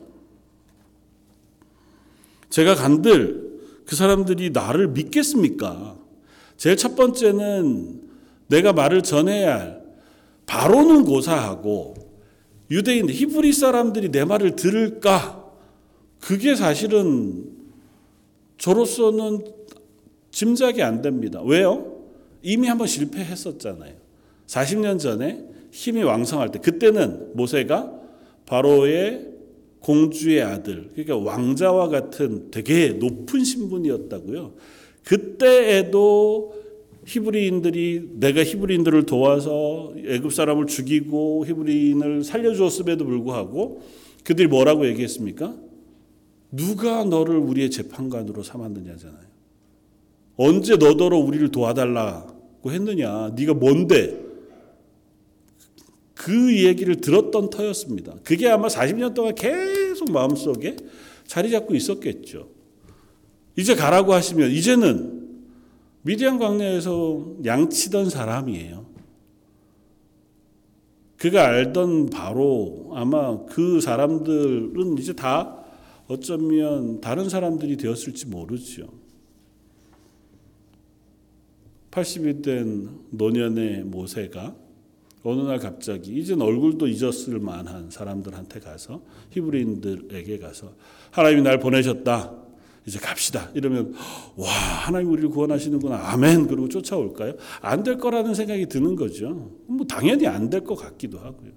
제가 2.50 2.75
간들 2.75 3.62
그 3.86 3.96
사람들이 3.96 4.51
나를 4.51 4.89
믿겠습니까? 4.89 5.98
제일 6.58 6.77
첫 6.77 6.96
번째는 6.96 8.01
내가 8.48 8.74
말을 8.74 9.03
전해야 9.03 9.60
할 9.60 9.84
바로는 10.46 11.03
고사하고 11.03 11.96
유대인 12.72 13.10
히브리 13.10 13.53
사람들이 13.53 14.12
내 14.12 14.24
말을 14.24 14.56
들을까? 14.56 15.44
그게 16.20 16.56
사실은 16.56 17.53
저로서는 18.63 19.43
짐작이 20.32 20.82
안 20.82 21.01
됩니다. 21.01 21.41
왜요? 21.43 22.01
이미 22.41 22.70
한번 22.70 22.88
실패했었잖아요. 22.88 23.93
40년 24.48 25.00
전에 25.00 25.43
힘이 25.72 26.03
왕성할 26.03 26.51
때 26.51 26.60
그때는 26.60 27.36
모세가 27.36 27.91
바로의 28.46 29.27
공주의 29.79 30.41
아들, 30.41 30.89
그러니까 30.93 31.17
왕자와 31.17 31.89
같은 31.89 32.51
되게 32.51 32.91
높은 32.91 33.43
신분이었다고요. 33.43 34.53
그때에도 35.03 36.55
히브리인들이 37.05 38.12
내가 38.13 38.46
히브리인들을 38.46 39.05
도와서 39.05 39.93
애굽 40.08 40.32
사람을 40.32 40.67
죽이고 40.67 41.46
히브리인을 41.46 42.24
살려 42.24 42.53
주었음에도 42.53 43.03
불구하고 43.03 43.82
그들이 44.24 44.48
뭐라고 44.48 44.88
얘기했습니까? 44.88 45.53
누가 46.56 47.04
너를 47.04 47.38
우리의 47.38 47.72
재판관으로 47.72 48.44
삼았느냐잖아요. 48.44 49.34
언제 50.38 50.76
너더러 50.76 51.18
우리를 51.18 51.50
도와달라고 51.50 52.72
했느냐? 52.72 53.32
네가 53.36 53.56
뭔데? 53.56 54.22
그 56.14 56.64
얘기를 56.64 56.96
들었던 56.98 57.50
터였습니다. 57.50 58.14
그게 58.24 58.50
아마 58.50 58.68
40년 58.68 59.16
동안 59.16 59.34
계속 59.34 60.12
마음속에 60.12 60.76
자리 61.26 61.50
잡고 61.50 61.74
있었겠죠. 61.74 62.50
이제 63.56 63.74
가라고 63.74 64.14
하시면 64.14 64.52
이제는 64.52 65.24
미디안 66.04 66.38
광야에서 66.38 67.38
양치던 67.46 68.12
사람이에요. 68.12 68.86
그가 71.18 71.46
알던 71.48 72.12
바로 72.12 72.92
아마 72.94 73.44
그 73.46 73.82
사람들은 73.82 74.98
이제 75.00 75.14
다 75.14 75.62
어쩌면 76.08 77.00
다른 77.02 77.30
사람들이 77.30 77.78
되었을지 77.78 78.28
모르죠. 78.28 78.88
80이 81.92 82.44
된 82.44 82.90
노년의 83.12 83.84
모세가 83.84 84.56
어느 85.24 85.42
날 85.42 85.60
갑자기 85.60 86.12
이젠 86.18 86.42
얼굴도 86.42 86.88
잊었을 86.88 87.40
만한 87.40 87.90
사람들한테 87.90 88.60
가서 88.60 89.02
히브리인들에게 89.30 90.40
가서 90.40 90.74
하나님이 91.12 91.44
날 91.44 91.60
보내셨다. 91.60 92.34
이제 92.86 93.00
갑시다. 93.00 93.50
이러면 93.54 93.94
와 94.36 94.50
하나님 94.50 95.10
우리를 95.12 95.30
구원하시는구나. 95.30 96.12
아멘. 96.12 96.48
그리고 96.48 96.68
쫓아올까요? 96.68 97.36
안 97.62 97.84
될 97.84 97.98
거라는 97.98 98.34
생각이 98.34 98.66
드는 98.68 98.98
거죠. 98.98 99.52
뭐 99.68 99.86
당연히 99.88 100.28
안 100.28 100.50
될 100.50 100.66
것 100.66 100.76
같기도 100.76 101.20
하고요. 101.20 101.52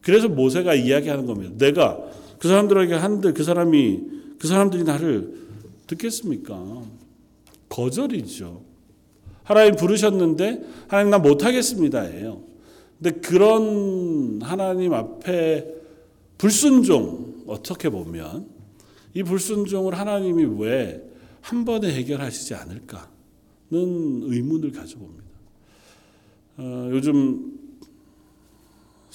그래서 0.00 0.28
모세가 0.28 0.74
이야기하는 0.74 1.26
겁니다. 1.26 1.52
내가 1.56 1.98
그 2.38 2.48
사람들에게 2.48 2.94
한들 2.94 3.34
그 3.34 3.44
사람이 3.44 4.00
그 4.38 4.46
사람들이 4.46 4.84
나를 4.84 5.34
듣겠습니까? 5.86 6.82
거절이죠. 7.68 8.62
하나님 9.44 9.76
부르셨는데 9.76 10.62
하나님 10.88 11.10
나 11.10 11.18
못하겠습니다예요. 11.18 12.42
근데 12.98 13.20
그런 13.20 14.40
하나님 14.42 14.92
앞에 14.94 15.66
불순종 16.38 17.44
어떻게 17.46 17.88
보면 17.88 18.46
이 19.14 19.22
불순종을 19.22 19.98
하나님이 19.98 20.44
왜 20.60 21.06
한 21.46 21.64
번에 21.64 21.92
해결하시지 21.92 22.54
않을까는 22.54 23.06
의문을 23.70 24.72
가져봅니다. 24.72 25.24
어, 26.56 26.88
요즘 26.90 27.55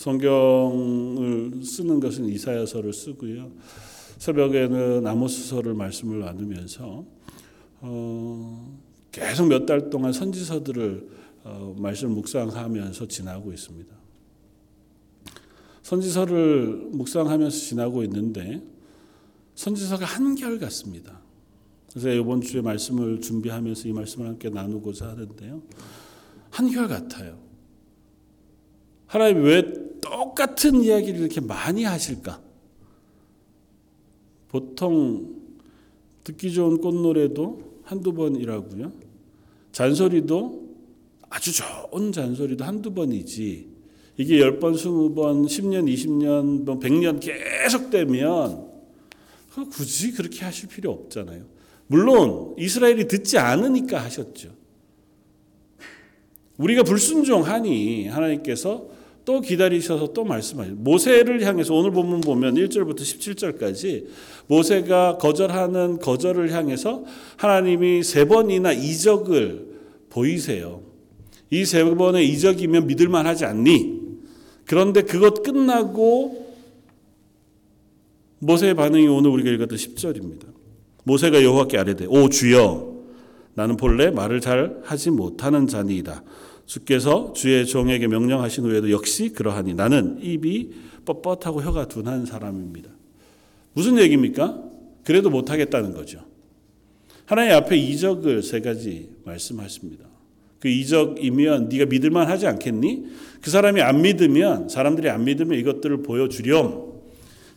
성경을 0.02 1.64
쓰는 1.64 2.00
것은 2.00 2.26
이사야서를 2.26 2.92
쓰고요. 2.92 3.52
새벽에는 4.18 5.06
아모스서를 5.06 5.76
말씀을 5.76 6.20
나누면서 6.22 7.06
어, 7.82 8.80
계속 9.12 9.48
몇 9.48 9.68
달 9.68 9.92
동안 9.92 10.12
선지서들을 10.12 11.08
어, 11.44 11.76
말씀 11.78 12.12
묵상하면서 12.14 13.08
지나고 13.08 13.54
있습니다. 13.54 13.96
선지서를 15.84 16.90
묵상하면서 16.94 17.56
지나고 17.56 18.04
있는데 18.04 18.64
선지서가 19.54 20.06
한결 20.06 20.58
같습니다. 20.58 21.22
그래서 21.92 22.10
이번 22.10 22.42
주에 22.42 22.62
말씀을 22.62 23.22
준비하면서 23.22 23.88
이 23.88 23.92
말씀을 23.92 24.28
함께 24.30 24.50
나누고자 24.50 25.10
하는데요. 25.10 25.62
한결 26.50 26.88
같아요. 26.88 27.38
하나님 29.06 29.44
왜 29.44 29.81
똑같은 30.02 30.84
이야기를 30.84 31.20
이렇게 31.20 31.40
많이 31.40 31.84
하실까? 31.84 32.42
보통 34.50 35.42
듣기 36.24 36.54
좋은 36.54 36.80
꽃노래도 36.80 37.82
한두 37.84 38.14
번이라고요. 38.14 38.92
잔소리도 39.72 40.70
아주 41.30 41.52
좋은 41.54 42.12
잔소리도 42.12 42.64
한두 42.64 42.94
번이지 42.94 43.70
이게 44.18 44.40
10번, 44.40 44.76
20번, 44.76 45.46
10년, 45.46 45.92
20년, 45.92 46.64
뭐 46.66 46.78
100년 46.80 47.20
계속 47.22 47.90
되면 47.90 48.70
굳이 49.72 50.12
그렇게 50.12 50.44
하실 50.44 50.70
필요 50.70 50.92
없잖아요. 50.92 51.46
물론 51.88 52.56
이스라엘이 52.58 53.08
듣지 53.08 53.38
않으니까 53.38 54.04
하셨죠. 54.04 54.54
우리가 56.58 56.84
불순종하니 56.84 58.08
하나님께서 58.08 58.88
또 59.24 59.42
기다리셔서 59.42 60.14
또 60.14 60.24
말씀하셔요. 60.24 60.76
모세를 60.76 61.44
향해서 61.46 61.74
오늘 61.76 61.92
본문 61.92 62.22
보면 62.22 62.56
1절부터 62.56 63.00
17절까지 63.02 64.06
모세가 64.48 65.18
거절하는 65.18 66.00
거절을 66.00 66.52
향해서 66.52 67.04
하나님이 67.38 68.04
세 68.04 68.26
번이나 68.26 68.74
이적을 68.74 69.68
보이세요. 70.10 70.82
이 71.52 71.66
세 71.66 71.84
번의 71.84 72.30
이적이면 72.30 72.88
믿을만 72.88 73.28
하지 73.28 73.46
않니? 73.46 74.00
그런데 74.66 75.02
그것 75.02 75.44
끝나고 75.44 76.50
모세의 78.40 78.74
반응이 78.74 79.08
오늘 79.08 79.30
우리가 79.32 79.52
읽었던 79.52 79.78
10절입니다. 79.78 80.46
모세가 81.04 81.44
여호와께 81.44 81.78
아뢰되 81.78 82.06
오 82.08 82.30
주여 82.30 82.92
나는 83.54 83.76
본래 83.76 84.10
말을 84.10 84.40
잘 84.40 84.80
하지 84.84 85.12
못하는 85.12 85.68
자니이다. 85.68 86.24
주께서 86.72 87.34
주의 87.34 87.66
종에게 87.66 88.08
명령하신 88.08 88.64
후에도 88.64 88.92
역시 88.92 89.34
그러하니 89.34 89.74
나는 89.74 90.20
입이 90.22 90.70
뻣뻣하고 91.06 91.62
혀가 91.62 91.90
둔한 91.90 92.26
사람입니다. 92.26 92.90
무슨 93.74 94.00
얘기입니까? 94.00 94.64
그래도 95.04 95.30
못하겠다는 95.30 95.92
거죠. 95.92 96.24
하나님 97.26 97.56
앞에 97.56 97.76
이적을 97.76 98.42
세 98.42 98.62
가지 98.62 99.10
말씀하십니다. 99.26 100.06
그 100.60 100.70
이적이면 100.70 101.68
네가 101.68 101.88
믿을만 101.88 102.30
하지 102.30 102.48
않겠니? 102.48 103.06
그 103.42 103.50
사람이 103.52 103.82
안 103.82 104.02
믿으면 104.02 104.70
사람들이 104.70 105.10
안 105.10 105.26
믿으면 105.26 105.60
이것들을 105.60 106.04
보여주렴. 106.04 106.90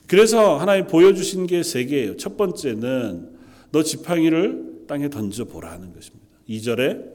그래서 0.08 0.58
하나님 0.58 0.88
보여주신 0.88 1.46
게 1.46 1.62
세 1.62 1.84
개예요. 1.84 2.16
첫 2.16 2.36
번째는 2.36 3.28
너 3.70 3.84
지팡이를 3.84 4.86
땅에 4.88 5.08
던져 5.08 5.44
보라는 5.44 5.92
것입니다. 5.92 6.26
2절에 6.48 7.13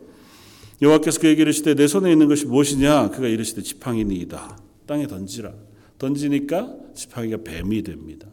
여호와께서 0.81 1.19
그에게 1.19 1.41
이르시되 1.41 1.75
내 1.75 1.87
손에 1.87 2.11
있는 2.11 2.27
것이 2.27 2.45
무엇이냐 2.45 3.09
그가 3.09 3.27
이르시되 3.27 3.61
지팡이니이다. 3.61 4.59
땅에 4.85 5.07
던지라. 5.07 5.53
던지니까 5.97 6.75
지팡이가 6.95 7.37
뱀이 7.43 7.83
됩니다. 7.83 8.27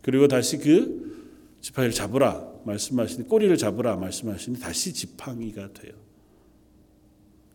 그리고 0.00 0.26
다시 0.26 0.58
그 0.58 1.12
지팡이를 1.60 1.94
잡으라 1.94 2.44
말씀하시니 2.64 3.28
꼬리를 3.28 3.56
잡으라 3.56 3.96
말씀하시니 3.96 4.58
다시 4.58 4.92
지팡이가 4.92 5.72
돼요. 5.72 5.92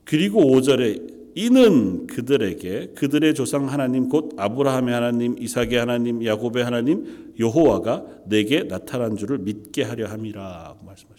그리고 0.04 0.42
5절에 0.42 1.18
이는 1.36 2.08
그들에게 2.08 2.94
그들의 2.96 3.36
조상 3.36 3.70
하나님 3.70 4.10
곧 4.10 4.34
아브라함의 4.38 4.94
하나님 4.94 5.36
이삭의 5.38 5.76
하나님 5.76 6.26
야곱의 6.26 6.64
하나님 6.64 7.34
여호와가 7.38 8.06
내게 8.26 8.68
나타난 8.68 9.18
줄을 9.18 9.38
믿게 9.40 9.84
하려 9.84 10.08
함이라 10.08 10.78
말씀하십니다. 10.84 11.17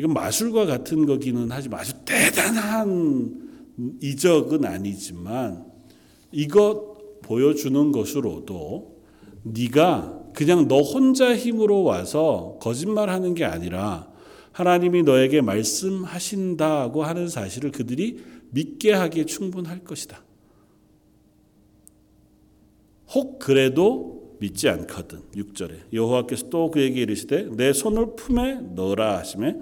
이건 0.00 0.14
마술과 0.14 0.64
같은 0.64 1.04
거기는 1.04 1.48
하지만 1.50 1.80
아주 1.80 1.92
대단한 2.06 3.50
이적은 4.00 4.64
아니지만 4.64 5.66
이것 6.32 7.20
보여주는 7.20 7.92
것으로도 7.92 8.96
네가 9.42 10.30
그냥 10.34 10.68
너 10.68 10.80
혼자 10.80 11.36
힘으로 11.36 11.82
와서 11.82 12.56
거짓말하는 12.62 13.34
게 13.34 13.44
아니라 13.44 14.10
하나님이 14.52 15.02
너에게 15.02 15.42
말씀하신다고 15.42 17.04
하는 17.04 17.28
사실을 17.28 17.70
그들이 17.70 18.24
믿게 18.52 18.94
하기에 18.94 19.26
충분할 19.26 19.80
것이다. 19.80 20.24
혹 23.14 23.38
그래도 23.38 24.36
믿지 24.40 24.68
않거든. 24.70 25.20
6절에 25.34 25.92
여호와께서 25.92 26.48
또 26.48 26.70
그에게 26.70 27.02
이르시되 27.02 27.50
내 27.56 27.72
손을 27.72 28.16
품에 28.16 28.60
넣으라 28.74 29.18
하시매 29.18 29.56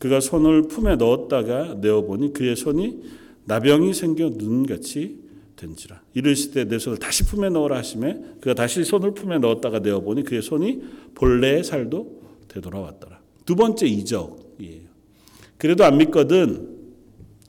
그가 0.00 0.18
손을 0.18 0.62
품에 0.62 0.96
넣었다가 0.96 1.74
내어 1.74 2.02
보니 2.02 2.32
그의 2.32 2.56
손이 2.56 3.02
나병이 3.44 3.92
생겨 3.92 4.30
눈같이 4.30 5.20
된지라 5.56 6.00
이르시되 6.14 6.64
내 6.64 6.78
손을 6.78 6.98
다시 6.98 7.24
품에 7.24 7.50
넣으라 7.50 7.76
하시매 7.76 8.18
그가 8.40 8.54
다시 8.54 8.82
손을 8.82 9.12
품에 9.12 9.38
넣었다가 9.38 9.80
내어 9.80 10.00
보니 10.00 10.24
그의 10.24 10.40
손이 10.40 10.82
본래의 11.14 11.62
살도 11.64 12.22
되돌아왔더라. 12.48 13.20
두 13.44 13.54
번째 13.54 13.86
이적이에요. 13.86 14.88
그래도 15.58 15.84
안 15.84 15.98
믿거든. 15.98 16.78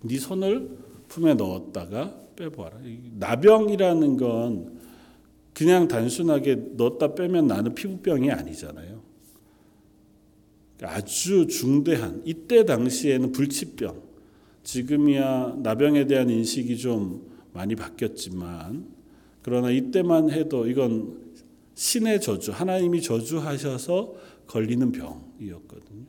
네 0.04 0.18
손을 0.18 0.70
품에 1.08 1.36
넣었다가 1.36 2.14
빼보아라. 2.36 2.78
나병이라는 3.18 4.18
건 4.18 4.80
그냥 5.54 5.88
단순하게 5.88 6.74
넣었다 6.76 7.16
빼면 7.16 7.48
나는 7.48 7.74
피부병이 7.76 8.30
아니잖아요. 8.30 9.01
아주 10.82 11.48
중대한 11.48 12.22
이때 12.26 12.66
당시에는 12.66 13.32
불치병. 13.32 14.02
지금이야 14.64 15.58
나병에 15.64 16.06
대한 16.08 16.30
인식이 16.30 16.78
좀 16.78 17.30
많이 17.54 17.76
바뀌었지만 17.76 18.86
그러나 19.42 19.72
이때만 19.72 20.30
해도 20.30 20.68
이건 20.68 21.20
신의 21.74 22.22
저주, 22.22 22.52
하나님이 22.52 23.02
저주하셔서 23.02 24.14
걸리는 24.48 24.92
병이었거든요. 24.92 26.06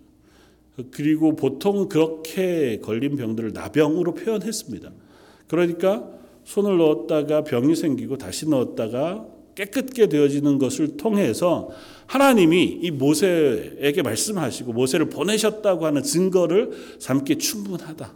그리고 0.91 1.37
보통 1.37 1.89
그렇게 1.89 2.81
걸린 2.81 3.17
병들을 3.17 3.53
나병으로 3.53 4.15
표현했습니다. 4.15 4.93
그러니까 5.49 6.11
손을 6.45 6.77
넣었다가 6.79 7.45
병이 7.45 7.77
생기고 7.77 8.19
다시 8.19 8.49
넣었다가 8.49 9.27
깨끗게 9.55 10.09
되어지는 10.09 10.59
것을 10.59 10.97
통해서 10.97 11.71
하나님이 12.07 12.81
이 12.83 12.91
모세에게 12.91 14.03
말씀하시고 14.03 14.73
모세를 14.73 15.09
보내셨다고 15.09 15.87
하는 15.87 16.03
증거를 16.03 16.73
삼기 16.99 17.39
충분하다. 17.39 18.15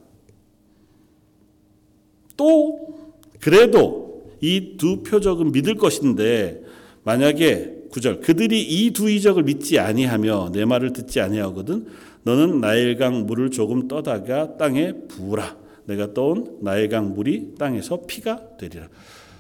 또 2.37 2.99
그래도 3.41 4.07
이 4.43 4.77
두 4.77 5.03
표적은 5.03 5.53
믿을 5.53 5.77
것인데 5.77 6.63
만약에 7.05 7.75
구절 7.91 8.21
그들이 8.21 8.63
이 8.63 8.91
두 8.93 9.09
이적을 9.09 9.45
믿지 9.45 9.79
아니하며 9.79 10.51
내 10.53 10.65
말을 10.67 10.93
듣지 10.93 11.21
아니하거든 11.21 11.87
너는 12.25 12.61
나일강 12.61 13.27
물을 13.27 13.51
조금 13.51 13.89
떠다가 13.89 14.57
땅에 14.59 14.93
부으라 15.09 15.57
내가 15.87 16.13
떠온 16.13 16.59
나일강 16.61 17.15
물이 17.15 17.55
땅에서 17.59 18.03
피가 18.07 18.59
되리라 18.59 18.89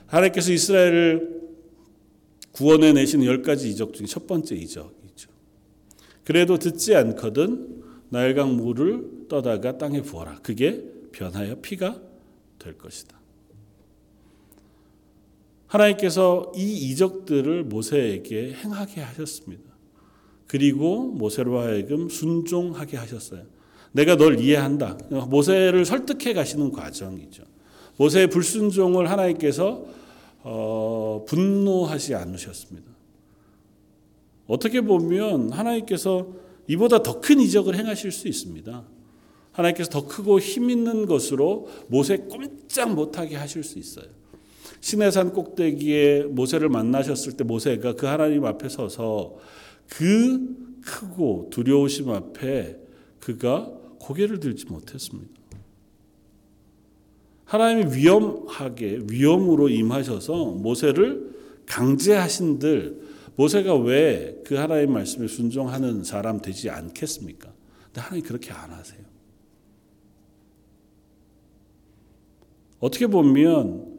하나님께서 0.06 0.52
이스라엘을 0.52 1.35
구원해 2.56 2.94
내시는 2.94 3.26
열 3.26 3.42
가지 3.42 3.68
이적 3.68 3.92
중에 3.92 4.06
첫 4.06 4.26
번째 4.26 4.54
이적이죠. 4.56 5.28
그래도 6.24 6.58
듣지 6.58 6.94
않거든 6.94 7.82
나일강 8.08 8.56
물을 8.56 9.26
떠다가 9.28 9.76
땅에 9.76 10.00
부어라. 10.00 10.38
그게 10.42 10.82
변하여 11.12 11.56
피가 11.56 12.00
될 12.58 12.78
것이다. 12.78 13.14
하나님께서 15.66 16.50
이 16.56 16.90
이적들을 16.90 17.64
모세에게 17.64 18.54
행하게 18.54 19.02
하셨습니다. 19.02 19.64
그리고 20.46 21.02
모세로 21.08 21.58
하여금 21.58 22.08
순종하게 22.08 22.96
하셨어요. 22.96 23.42
내가 23.92 24.16
널 24.16 24.40
이해한다. 24.40 24.96
모세를 25.28 25.84
설득해 25.84 26.32
가시는 26.32 26.72
과정이죠. 26.72 27.42
모세의 27.98 28.28
불순종을 28.28 29.10
하나님께서 29.10 29.84
어, 30.48 31.24
분노하지 31.26 32.14
않으셨습니다. 32.14 32.88
어떻게 34.46 34.80
보면 34.80 35.50
하나님께서 35.50 36.28
이보다 36.68 37.02
더 37.02 37.20
큰 37.20 37.40
이적을 37.40 37.74
행하실 37.74 38.12
수 38.12 38.28
있습니다. 38.28 38.84
하나님께서 39.50 39.90
더 39.90 40.06
크고 40.06 40.38
힘 40.38 40.70
있는 40.70 41.06
것으로 41.06 41.66
모세 41.88 42.18
꼼짝 42.18 42.94
못하게 42.94 43.34
하실 43.34 43.64
수 43.64 43.80
있어요. 43.80 44.06
시내산 44.80 45.32
꼭대기에 45.32 46.24
모세를 46.24 46.68
만나셨을 46.68 47.32
때 47.32 47.42
모세가 47.42 47.94
그 47.96 48.06
하나님 48.06 48.44
앞에 48.44 48.68
서서 48.68 49.34
그 49.88 50.78
크고 50.80 51.48
두려우심 51.50 52.10
앞에 52.10 52.78
그가 53.18 53.72
고개를 53.98 54.38
들지 54.38 54.66
못했습니다. 54.66 55.35
하나님이 57.46 57.96
위험하게 57.96 59.00
위험으로 59.08 59.68
임하셔서 59.68 60.52
모세를 60.52 61.34
강제하신들 61.66 63.06
모세가 63.36 63.74
왜 63.76 64.36
그 64.46 64.54
하나님 64.54 64.92
말씀에 64.92 65.26
순종하는 65.26 66.04
사람 66.04 66.40
되지 66.40 66.70
않겠습니까? 66.70 67.52
근데 67.86 68.00
하나님 68.00 68.24
그렇게 68.24 68.52
안 68.52 68.70
하세요. 68.70 69.00
어떻게 72.78 73.08
보면 73.08 73.96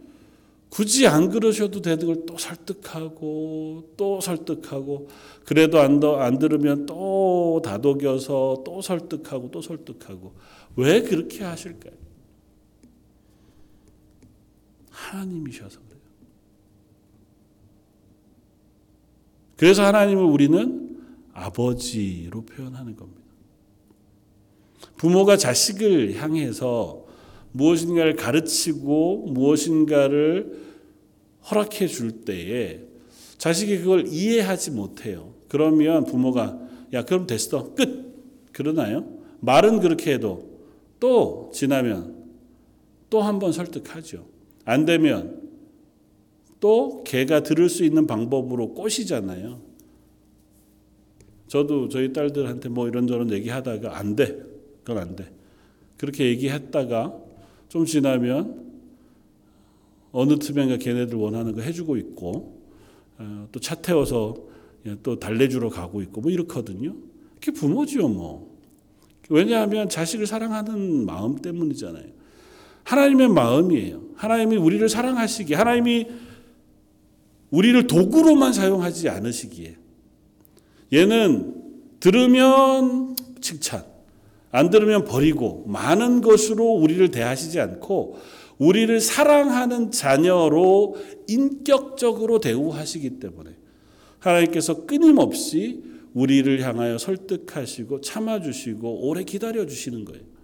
굳이 0.69 1.05
안 1.07 1.29
그러셔도 1.29 1.81
되는 1.81 2.05
걸 2.05 2.25
또 2.25 2.37
설득하고 2.37 3.93
또 3.97 4.21
설득하고 4.21 5.09
그래도 5.43 5.79
안, 5.79 5.99
더, 5.99 6.17
안 6.17 6.39
들으면 6.39 6.85
또 6.85 7.61
다독여서 7.63 8.63
또 8.65 8.81
설득하고 8.81 9.51
또 9.51 9.61
설득하고 9.61 10.33
왜 10.77 11.01
그렇게 11.01 11.43
하실까요? 11.43 12.06
하나님이셔서 15.11 15.79
그래요. 15.79 15.97
그래서 19.55 19.83
하나님을 19.85 20.23
우리는 20.23 20.97
아버지로 21.33 22.41
표현하는 22.41 22.95
겁니다. 22.95 23.21
부모가 24.97 25.37
자식을 25.37 26.15
향해서 26.15 27.05
무엇인가를 27.51 28.15
가르치고 28.15 29.27
무엇인가를 29.27 30.67
허락해 31.49 31.87
줄 31.87 32.21
때에 32.21 32.81
자식이 33.37 33.79
그걸 33.79 34.07
이해하지 34.07 34.71
못해요. 34.71 35.33
그러면 35.47 36.05
부모가 36.05 36.59
야 36.93 37.03
그럼 37.05 37.25
됐어 37.27 37.73
끝 37.73 38.51
그러나요? 38.51 39.05
말은 39.39 39.79
그렇게 39.79 40.13
해도 40.13 40.59
또 40.99 41.51
지나면 41.53 42.15
또 43.09 43.21
한 43.21 43.39
번 43.39 43.53
설득하죠. 43.53 44.25
안 44.67 44.83
되면 44.83 45.41
또 46.59 47.01
걔가 47.05 47.41
들을 47.41 47.69
수 47.69 47.85
있는 47.85 48.05
방법으로 48.05 48.73
꼬시잖아요. 48.73 49.61
저도 51.47 51.87
저희 51.87 52.11
딸들한테 52.11 52.67
뭐 52.67 52.89
이런저런 52.89 53.31
얘기하다가 53.31 53.97
안 53.97 54.17
돼. 54.17 54.43
그건 54.83 54.97
안 55.01 55.15
돼. 55.15 55.31
그렇게 55.95 56.25
얘기했다가 56.25 57.17
좀 57.69 57.85
지나면 57.85 58.67
어느 60.11 60.37
틈엔가 60.37 60.77
걔네들 60.79 61.17
원하는 61.17 61.55
거 61.55 61.61
해주고 61.61 61.95
있고 61.95 62.61
어, 63.19 63.47
또차 63.53 63.75
태워서 63.75 64.35
또 65.01 65.17
달래주러 65.17 65.69
가고 65.69 66.01
있고 66.01 66.19
뭐 66.19 66.29
이렇거든요. 66.29 66.93
그게 67.35 67.53
부모지요 67.53 68.09
뭐. 68.09 68.57
왜냐하면 69.29 69.87
자식을 69.87 70.27
사랑하는 70.27 71.05
마음 71.05 71.37
때문이잖아요. 71.37 72.16
하나님의 72.87 73.27
마음이에요. 73.27 74.01
하나님이 74.15 74.55
우리를 74.55 74.87
사랑하시기에 74.87 75.57
하나님이 75.57 76.07
우리를 77.51 77.85
도구로만 77.87 78.53
사용하지 78.53 79.09
않으시기에 79.09 79.75
얘는 80.93 81.53
들으면 81.99 83.15
칭찬 83.41 83.83
안 84.51 84.69
들으면 84.69 85.03
버리고 85.03 85.65
많은 85.67 86.21
것으로 86.21 86.63
우리를 86.63 87.11
대하시지 87.11 87.59
않고 87.59 88.19
우리를 88.57 88.99
사랑하는 89.01 89.91
자녀로 89.91 90.95
인격적으로 91.27 92.39
대우하시기 92.39 93.19
때문에 93.19 93.51
하나님께서 94.19 94.85
끊임없이 94.85 95.83
우리를 96.13 96.61
향하여 96.61 96.97
설득하시고 96.97 97.99
참아주시고 97.99 99.07
오래 99.07 99.23
기다려주시는 99.23 100.05
거예요. 100.05 100.36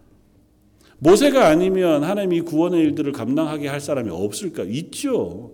모세가 1.03 1.47
아니면 1.49 2.03
하나님이 2.03 2.41
구원의 2.41 2.79
일들을 2.81 3.11
감당하게 3.11 3.67
할 3.67 3.81
사람이 3.81 4.09
없을까? 4.09 4.63
있죠. 4.63 5.51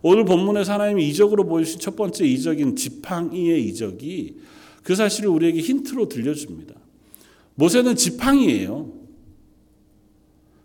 오늘 0.00 0.24
본문에서 0.24 0.72
하나님이 0.72 1.06
이적으로 1.08 1.44
보여주신 1.44 1.80
첫 1.80 1.96
번째 1.96 2.24
이적인 2.24 2.76
지팡이의 2.76 3.66
이적이 3.66 4.38
그 4.82 4.94
사실을 4.94 5.28
우리에게 5.28 5.60
힌트로 5.60 6.08
들려줍니다. 6.08 6.74
모세는 7.56 7.96
지팡이예요. 7.96 8.92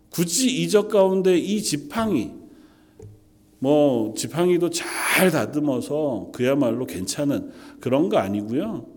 굳이 0.08 0.62
이적 0.62 0.88
가운데 0.88 1.36
이 1.36 1.62
지팡이, 1.62 2.30
뭐 3.58 4.14
지팡이도 4.14 4.70
잘 4.70 5.30
다듬어서 5.30 6.30
그야말로 6.32 6.86
괜찮은 6.86 7.50
그런 7.80 8.08
거 8.08 8.16
아니고요. 8.18 8.91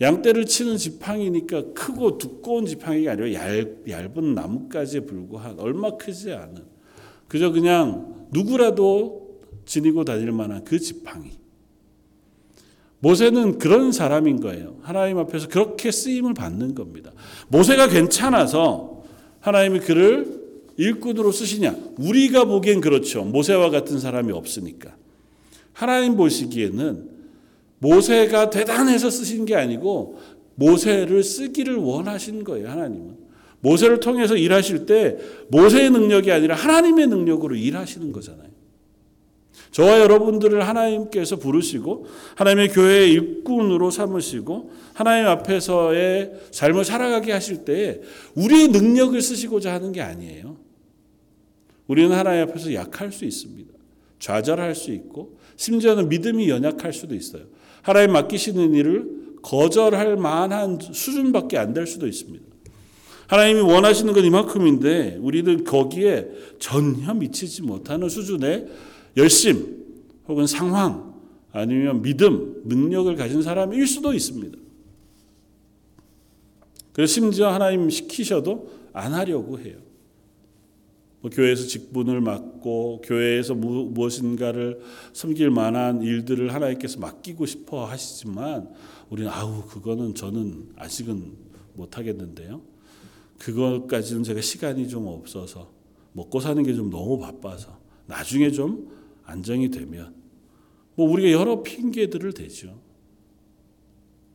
양떼를 0.00 0.46
치는 0.46 0.76
지팡이니까 0.78 1.72
크고 1.74 2.18
두꺼운 2.18 2.64
지팡이가 2.64 3.12
아니라 3.12 3.32
얇, 3.34 3.88
얇은 3.88 4.34
나뭇가지에 4.34 5.00
불과한 5.00 5.60
얼마 5.60 5.96
크지 5.96 6.32
않은 6.32 6.62
그저 7.28 7.50
그냥 7.52 8.26
누구라도 8.32 9.40
지니고 9.66 10.04
다닐 10.04 10.32
만한 10.32 10.64
그 10.64 10.78
지팡이. 10.78 11.30
모세는 13.00 13.58
그런 13.58 13.92
사람인 13.92 14.40
거예요. 14.40 14.76
하나님 14.82 15.18
앞에서 15.18 15.48
그렇게 15.48 15.90
쓰임을 15.90 16.34
받는 16.34 16.74
겁니다. 16.74 17.12
모세가 17.48 17.88
괜찮아서 17.88 19.04
하나님이 19.40 19.80
그를 19.80 20.40
일꾼으로 20.76 21.32
쓰시냐? 21.32 21.76
우리가 21.98 22.44
보기엔 22.44 22.80
그렇죠. 22.80 23.24
모세와 23.24 23.70
같은 23.70 23.98
사람이 23.98 24.32
없으니까. 24.32 24.96
하나님 25.72 26.16
보시기에는 26.16 27.09
모세가 27.80 28.50
대단해서 28.50 29.10
쓰신 29.10 29.44
게 29.44 29.56
아니고 29.56 30.18
모세를 30.54 31.22
쓰기를 31.22 31.76
원하신 31.76 32.44
거예요, 32.44 32.68
하나님은. 32.68 33.16
모세를 33.60 34.00
통해서 34.00 34.36
일하실 34.36 34.86
때 34.86 35.18
모세의 35.48 35.90
능력이 35.90 36.30
아니라 36.32 36.54
하나님의 36.54 37.08
능력으로 37.08 37.56
일하시는 37.56 38.12
거잖아요. 38.12 38.48
저와 39.70 40.00
여러분들을 40.00 40.66
하나님께서 40.66 41.36
부르시고 41.36 42.06
하나님의 42.34 42.68
교회의 42.70 43.12
일꾼으로 43.12 43.90
삼으시고 43.90 44.70
하나님 44.94 45.26
앞에서의 45.26 46.32
삶을 46.50 46.84
살아가게 46.84 47.32
하실 47.32 47.64
때 47.64 48.00
우리의 48.34 48.68
능력을 48.68 49.20
쓰시고자 49.20 49.72
하는 49.72 49.92
게 49.92 50.00
아니에요. 50.00 50.56
우리는 51.86 52.14
하나님 52.14 52.48
앞에서 52.48 52.74
약할 52.74 53.12
수 53.12 53.24
있습니다. 53.24 53.72
좌절할 54.18 54.74
수 54.74 54.92
있고 54.92 55.38
심지어는 55.56 56.08
믿음이 56.08 56.48
연약할 56.48 56.92
수도 56.92 57.14
있어요. 57.14 57.44
하나님 57.82 58.12
맡기시는 58.12 58.74
일을 58.74 59.20
거절할 59.42 60.16
만한 60.16 60.78
수준밖에 60.80 61.56
안 61.58 61.72
될 61.72 61.86
수도 61.86 62.06
있습니다. 62.06 62.44
하나님이 63.28 63.60
원하시는 63.60 64.12
건 64.12 64.24
이만큼인데 64.24 65.18
우리는 65.20 65.64
거기에 65.64 66.28
전혀 66.58 67.14
미치지 67.14 67.62
못하는 67.62 68.08
수준의 68.08 68.66
열심 69.16 69.84
혹은 70.28 70.46
상황 70.46 71.14
아니면 71.52 72.02
믿음, 72.02 72.62
능력을 72.64 73.14
가진 73.16 73.42
사람일 73.42 73.86
수도 73.86 74.12
있습니다. 74.12 74.58
그래서 76.92 77.12
심지어 77.12 77.48
하나님 77.52 77.88
시키셔도 77.88 78.70
안 78.92 79.14
하려고 79.14 79.58
해요. 79.58 79.76
뭐 81.20 81.30
교회에서 81.30 81.66
직분을 81.66 82.20
맡고 82.20 83.02
교회에서 83.04 83.54
무엇인가를 83.54 84.80
섬길 85.12 85.50
만한 85.50 86.02
일들을 86.02 86.54
하나님께서 86.54 86.98
맡기고 86.98 87.44
싶어 87.46 87.84
하시지만 87.84 88.70
우리는 89.10 89.30
아우 89.30 89.66
그거는 89.66 90.14
저는 90.14 90.70
아직은 90.76 91.32
못 91.74 91.98
하겠는데요. 91.98 92.62
그것까지는 93.38 94.22
제가 94.22 94.40
시간이 94.40 94.88
좀 94.88 95.06
없어서 95.06 95.70
먹고 96.12 96.40
사는 96.40 96.62
게 96.62 96.74
좀 96.74 96.90
너무 96.90 97.18
바빠서 97.18 97.78
나중에 98.06 98.50
좀 98.50 98.90
안정이 99.24 99.70
되면 99.70 100.14
뭐 100.94 101.08
우리가 101.10 101.30
여러 101.32 101.62
핑계들을 101.62 102.32
대죠. 102.32 102.80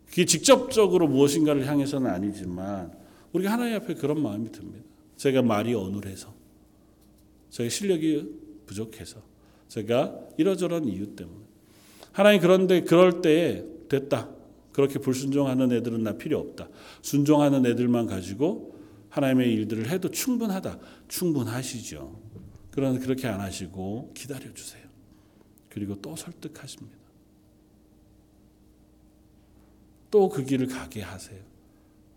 그게 0.07 0.25
직접적으로 0.25 1.07
무엇인가를 1.07 1.65
향해서는 1.67 2.09
아니지만 2.09 2.93
우리가 3.33 3.51
하나님 3.51 3.75
앞에 3.75 3.95
그런 3.95 4.21
마음이 4.21 4.51
듭니다. 4.51 4.85
제가 5.17 5.41
말이 5.41 5.73
어눌해서 5.73 6.33
제가 7.49 7.69
실력이 7.69 8.29
부족해서 8.65 9.21
제가 9.67 10.19
이러저런 10.37 10.87
이유 10.87 11.15
때문에 11.15 11.45
하나님 12.11 12.41
그런데 12.41 12.81
그럴 12.81 13.21
때에 13.21 13.63
됐다. 13.89 14.29
그렇게 14.71 14.99
불순종하는 14.99 15.71
애들은 15.71 16.03
나 16.03 16.17
필요 16.17 16.39
없다. 16.39 16.69
순종하는 17.01 17.65
애들만 17.65 18.07
가지고 18.07 18.75
하나님의 19.09 19.53
일들을 19.53 19.89
해도 19.89 20.09
충분하다. 20.09 20.79
충분하시죠. 21.07 22.19
그러나 22.71 22.99
그렇게 22.99 23.27
안 23.27 23.39
하시고 23.39 24.11
기다려 24.13 24.53
주세요. 24.53 24.83
그리고 25.69 25.95
또 26.01 26.15
설득하십니다. 26.15 26.97
또 30.11 30.29
그 30.29 30.43
길을 30.43 30.67
가게 30.67 31.01
하세요. 31.01 31.39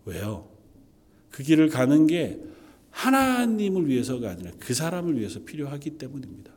왜요? 0.05 0.49
그 1.29 1.43
길을 1.43 1.69
가는 1.69 2.07
게 2.07 2.39
하나님을 2.91 3.87
위해서가 3.87 4.31
아니라 4.31 4.51
그 4.59 4.73
사람을 4.73 5.17
위해서 5.19 5.39
필요하기 5.43 5.91
때문입니다. 5.91 6.51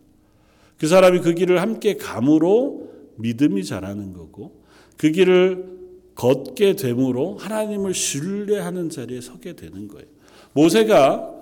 그 0.79 0.87
사람이 0.87 1.21
그 1.21 1.35
길을 1.35 1.61
함께 1.61 1.97
감으로 1.97 2.91
믿음이 3.17 3.65
자라는 3.65 4.13
거고 4.13 4.63
그 4.97 5.11
길을 5.11 5.73
걷게 6.15 6.77
됨으로 6.77 7.37
하나님을 7.37 7.95
신뢰하는 7.95 8.91
자리에 8.91 9.21
서게 9.21 9.55
되는 9.55 9.89
거예요. 9.89 10.07
모세가 10.53 11.33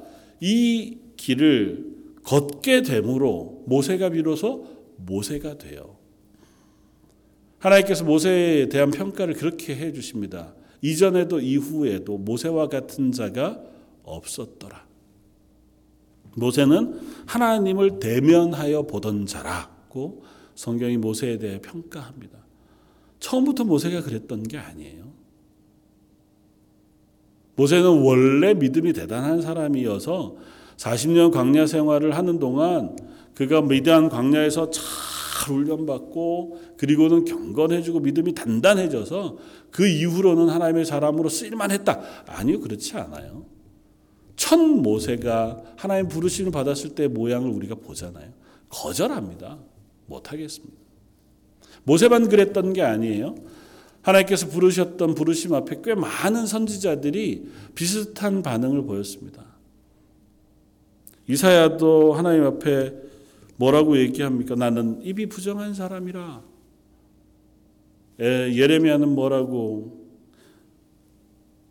이 0.40 0.98
길을 1.16 1.86
걷게 2.22 2.82
됨으로 2.82 3.64
모세가 3.66 4.10
비로소 4.10 4.66
모세가 4.96 5.58
돼요. 5.58 5.96
하나님께서 7.58 8.04
모세에 8.04 8.68
대한 8.68 8.90
평가를 8.90 9.34
그렇게 9.34 9.74
해 9.74 9.92
주십니다. 9.92 10.54
이전에도 10.82 11.40
이후에도 11.40 12.16
모세와 12.16 12.68
같은 12.68 13.12
자가 13.12 13.62
없었더라. 14.10 14.86
모세는 16.36 17.00
하나님을 17.26 17.98
대면하여 17.98 18.82
보던 18.82 19.26
자라고 19.26 20.22
성경이 20.54 20.96
모세에 20.96 21.38
대해 21.38 21.60
평가합니다. 21.60 22.38
처음부터 23.18 23.64
모세가 23.64 24.02
그랬던 24.02 24.44
게 24.44 24.58
아니에요. 24.58 25.10
모세는 27.56 28.02
원래 28.02 28.54
믿음이 28.54 28.92
대단한 28.92 29.42
사람이어서 29.42 30.36
40년 30.76 31.30
광야 31.30 31.66
생활을 31.66 32.16
하는 32.16 32.38
동안 32.38 32.96
그가 33.34 33.60
미디안 33.60 34.08
광야에서 34.08 34.70
잘 34.70 34.84
훈련받고 35.46 36.74
그리고는 36.76 37.24
경건해지고 37.24 38.00
믿음이 38.00 38.34
단단해져서 38.34 39.36
그 39.70 39.86
이후로는 39.86 40.48
하나님의 40.48 40.84
사람으로 40.84 41.28
쓰일만 41.28 41.70
했다. 41.70 42.00
아니요, 42.26 42.60
그렇지 42.60 42.96
않아요. 42.96 43.44
첫 44.40 44.56
모세가 44.56 45.74
하나님 45.76 46.08
부르심을 46.08 46.50
받았을 46.50 46.94
때 46.94 47.08
모양을 47.08 47.50
우리가 47.50 47.74
보잖아요. 47.74 48.32
거절합니다. 48.70 49.58
못하겠습니다. 50.06 50.78
모세만 51.84 52.30
그랬던 52.30 52.72
게 52.72 52.80
아니에요. 52.80 53.34
하나님께서 54.00 54.48
부르셨던 54.48 55.14
부르심 55.14 55.52
앞에 55.52 55.82
꽤 55.84 55.94
많은 55.94 56.46
선지자들이 56.46 57.50
비슷한 57.74 58.42
반응을 58.42 58.84
보였습니다. 58.86 59.44
이사야도 61.28 62.14
하나님 62.14 62.44
앞에 62.44 62.94
뭐라고 63.56 63.98
얘기합니까? 63.98 64.54
나는 64.54 65.02
입이 65.02 65.26
부정한 65.26 65.74
사람이라. 65.74 66.42
에, 68.20 68.56
예레미야는 68.56 69.06
뭐라고? 69.10 70.08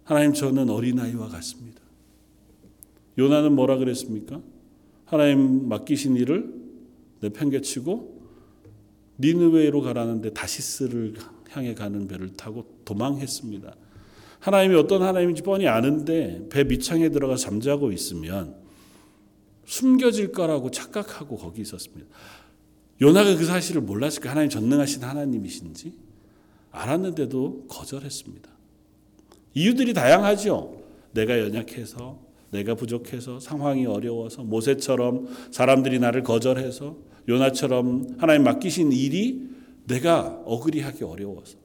하나님 0.04 0.34
저는 0.34 0.70
어린아이와 0.70 1.30
같습니다. 1.30 1.79
요나는 3.20 3.54
뭐라 3.54 3.78
그랬습니까? 3.78 4.42
하나님 5.06 5.68
맡기신 5.68 6.16
일을 6.16 6.54
내팽개치고 7.20 8.20
니느웨로 9.20 9.82
가라는데 9.82 10.32
다시스를 10.32 11.16
향해 11.50 11.74
가는 11.74 12.08
배를 12.08 12.34
타고 12.34 12.66
도망했습니다. 12.86 13.76
하나님이 14.40 14.76
어떤 14.76 15.04
하나님인지 15.04 15.42
뻔히 15.44 15.68
아는데 15.68 16.48
배 16.50 16.64
밑창에 16.64 17.10
들어가 17.10 17.36
잠자고 17.36 17.92
있으면 17.92 18.56
숨겨질 19.66 20.32
거라고 20.32 20.72
착각하고 20.72 21.36
거기 21.36 21.62
있었습니다. 21.62 22.08
요나가 23.02 23.36
그 23.36 23.44
사실을 23.44 23.82
몰랐을까? 23.82 24.30
하나님 24.30 24.50
전능하신 24.50 25.04
하나님이신지 25.04 25.94
알았는데도 26.72 27.66
거절했습니다. 27.68 28.50
이유들이 29.56 29.94
다양하죠. 29.94 30.82
내가 31.12 31.40
연약해서, 31.40 32.20
내가 32.52 32.76
부족해서, 32.76 33.40
상황이 33.40 33.86
어려워서, 33.86 34.44
모세처럼 34.44 35.28
사람들이 35.52 36.00
나를 36.00 36.24
거절해서, 36.24 36.98
요나처럼 37.28 38.16
하나님 38.18 38.44
맡기신 38.44 38.92
일이 38.92 39.50
내가 39.88 40.42
어그리하기 40.46 41.04
어려워서, 41.04 41.58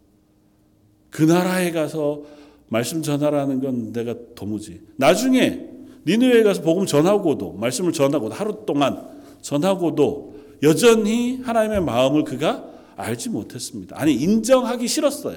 그 1.11 1.23
나라에 1.23 1.71
가서 1.71 2.23
말씀 2.69 3.03
전하라는 3.03 3.61
건 3.61 3.93
내가 3.93 4.15
도무지. 4.35 4.81
나중에 4.97 5.69
니느웨에 6.07 6.43
가서 6.43 6.63
복음 6.63 6.87
전하고도 6.87 7.53
말씀을 7.53 7.93
전하고도 7.93 8.35
하루 8.35 8.65
동안 8.67 9.09
전하고도 9.41 10.35
여전히 10.63 11.39
하나님의 11.43 11.83
마음을 11.83 12.25
그가 12.25 12.65
알지 12.97 13.31
못했습니다. 13.31 13.97
아니 13.99 14.15
인정하기 14.15 14.87
싫었어요. 14.89 15.37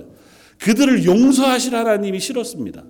그들을 0.60 1.06
용서하실 1.06 1.76
하나님이 1.76 2.20
싫었습니다. 2.20 2.84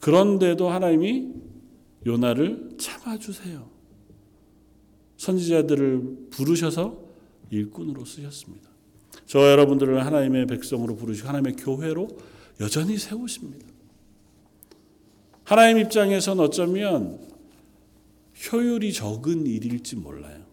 그런데도 0.00 0.68
하나님이 0.68 1.28
요나를 2.06 2.76
참아주세요. 2.78 3.68
선지자들을 5.16 6.28
부르셔서 6.30 6.98
일꾼으로 7.50 8.04
쓰셨습니다. 8.04 8.68
저 9.26 9.50
여러분들을 9.50 10.04
하나님의 10.04 10.46
백성으로 10.46 10.96
부르시고 10.96 11.28
하나님의 11.28 11.56
교회로 11.56 12.08
여전히 12.60 12.96
세우십니다. 12.96 13.66
하나님 15.44 15.78
입장에선 15.78 16.40
어쩌면 16.40 17.18
효율이 18.52 18.92
적은 18.92 19.46
일일지 19.46 19.96
몰라요. 19.96 20.44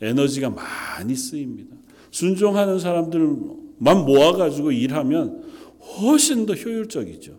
에너지가 0.00 0.50
많이 0.50 1.14
쓰입니다. 1.14 1.76
순종하는 2.10 2.78
사람들만 2.78 4.04
모아가지고 4.06 4.72
일하면 4.72 5.44
훨씬 5.80 6.46
더 6.46 6.54
효율적이죠. 6.54 7.37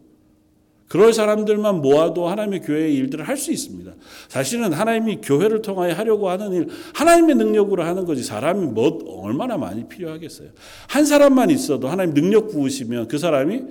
그럴 0.90 1.14
사람들만 1.14 1.82
모아도 1.82 2.28
하나님의 2.28 2.62
교회의 2.62 2.96
일들을 2.96 3.26
할 3.26 3.38
수 3.38 3.52
있습니다. 3.54 3.94
사실은 4.28 4.74
하나님이 4.74 5.20
교회를 5.22 5.62
통하여 5.62 5.94
하려고 5.94 6.30
하는 6.30 6.52
일, 6.52 6.68
하나님의 6.94 7.36
능력으로 7.36 7.84
하는 7.84 8.04
거지 8.06 8.24
사람이 8.24 8.66
뭐 8.68 9.00
얼마나 9.24 9.56
많이 9.58 9.88
필요하겠어요. 9.88 10.50
한 10.90 11.06
사람만 11.06 11.52
있어도 11.52 11.88
하나님 11.88 12.14
능력 12.16 12.50
부으시면 12.50 13.08
그 13.08 13.18
사람이 13.18 13.62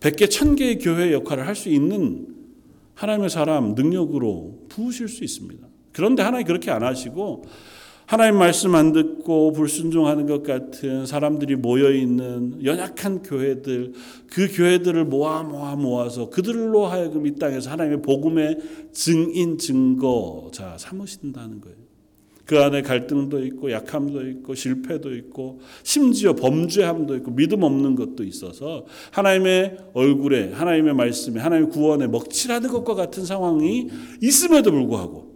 100개, 0.00 0.28
1000개의 0.28 0.78
교회 0.84 1.12
역할을 1.12 1.46
할 1.46 1.56
수 1.56 1.70
있는 1.70 2.28
하나님의 2.94 3.30
사람 3.30 3.74
능력으로 3.74 4.66
부으실 4.68 5.08
수 5.08 5.24
있습니다. 5.24 5.66
그런데 5.92 6.22
하나님 6.22 6.46
그렇게 6.46 6.70
안 6.70 6.82
하시고 6.82 7.44
하나님 8.06 8.38
말씀 8.38 8.76
안 8.76 8.92
듣고 8.92 9.52
불순종하는 9.52 10.26
것 10.26 10.44
같은 10.44 11.06
사람들이 11.06 11.56
모여 11.56 11.90
있는 11.90 12.64
연약한 12.64 13.24
교회들 13.24 13.94
그 14.30 14.48
교회들을 14.54 15.06
모아 15.06 15.42
모아 15.42 15.74
모아서 15.74 16.30
그들로 16.30 16.86
하여금 16.86 17.26
이 17.26 17.34
땅에서 17.34 17.68
하나님의 17.70 18.02
복음의 18.02 18.58
증인 18.92 19.58
증거자 19.58 20.78
삼으신다는 20.78 21.60
거예요. 21.60 21.76
그 22.44 22.60
안에 22.60 22.82
갈등도 22.82 23.44
있고 23.44 23.72
약함도 23.72 24.24
있고 24.28 24.54
실패도 24.54 25.12
있고 25.16 25.58
심지어 25.82 26.32
범죄함도 26.32 27.16
있고 27.16 27.32
믿음 27.32 27.64
없는 27.64 27.96
것도 27.96 28.22
있어서 28.22 28.86
하나님의 29.10 29.78
얼굴에 29.94 30.52
하나님의 30.52 30.94
말씀에 30.94 31.40
하나님의 31.40 31.70
구원에 31.72 32.06
먹칠하는 32.06 32.70
것과 32.70 32.94
같은 32.94 33.24
상황이 33.24 33.88
있음에도 34.22 34.70
불구하고 34.70 35.35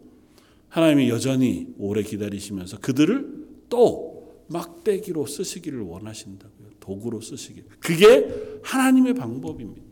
하나님이 0.70 1.10
여전히 1.10 1.66
오래 1.78 2.02
기다리시면서 2.02 2.78
그들을 2.78 3.48
또 3.68 4.44
막대기로 4.48 5.26
쓰시기를 5.26 5.80
원하신다고요. 5.80 6.70
도구로 6.80 7.20
쓰시기. 7.20 7.62
그게 7.78 8.60
하나님의 8.62 9.14
방법입니다. 9.14 9.82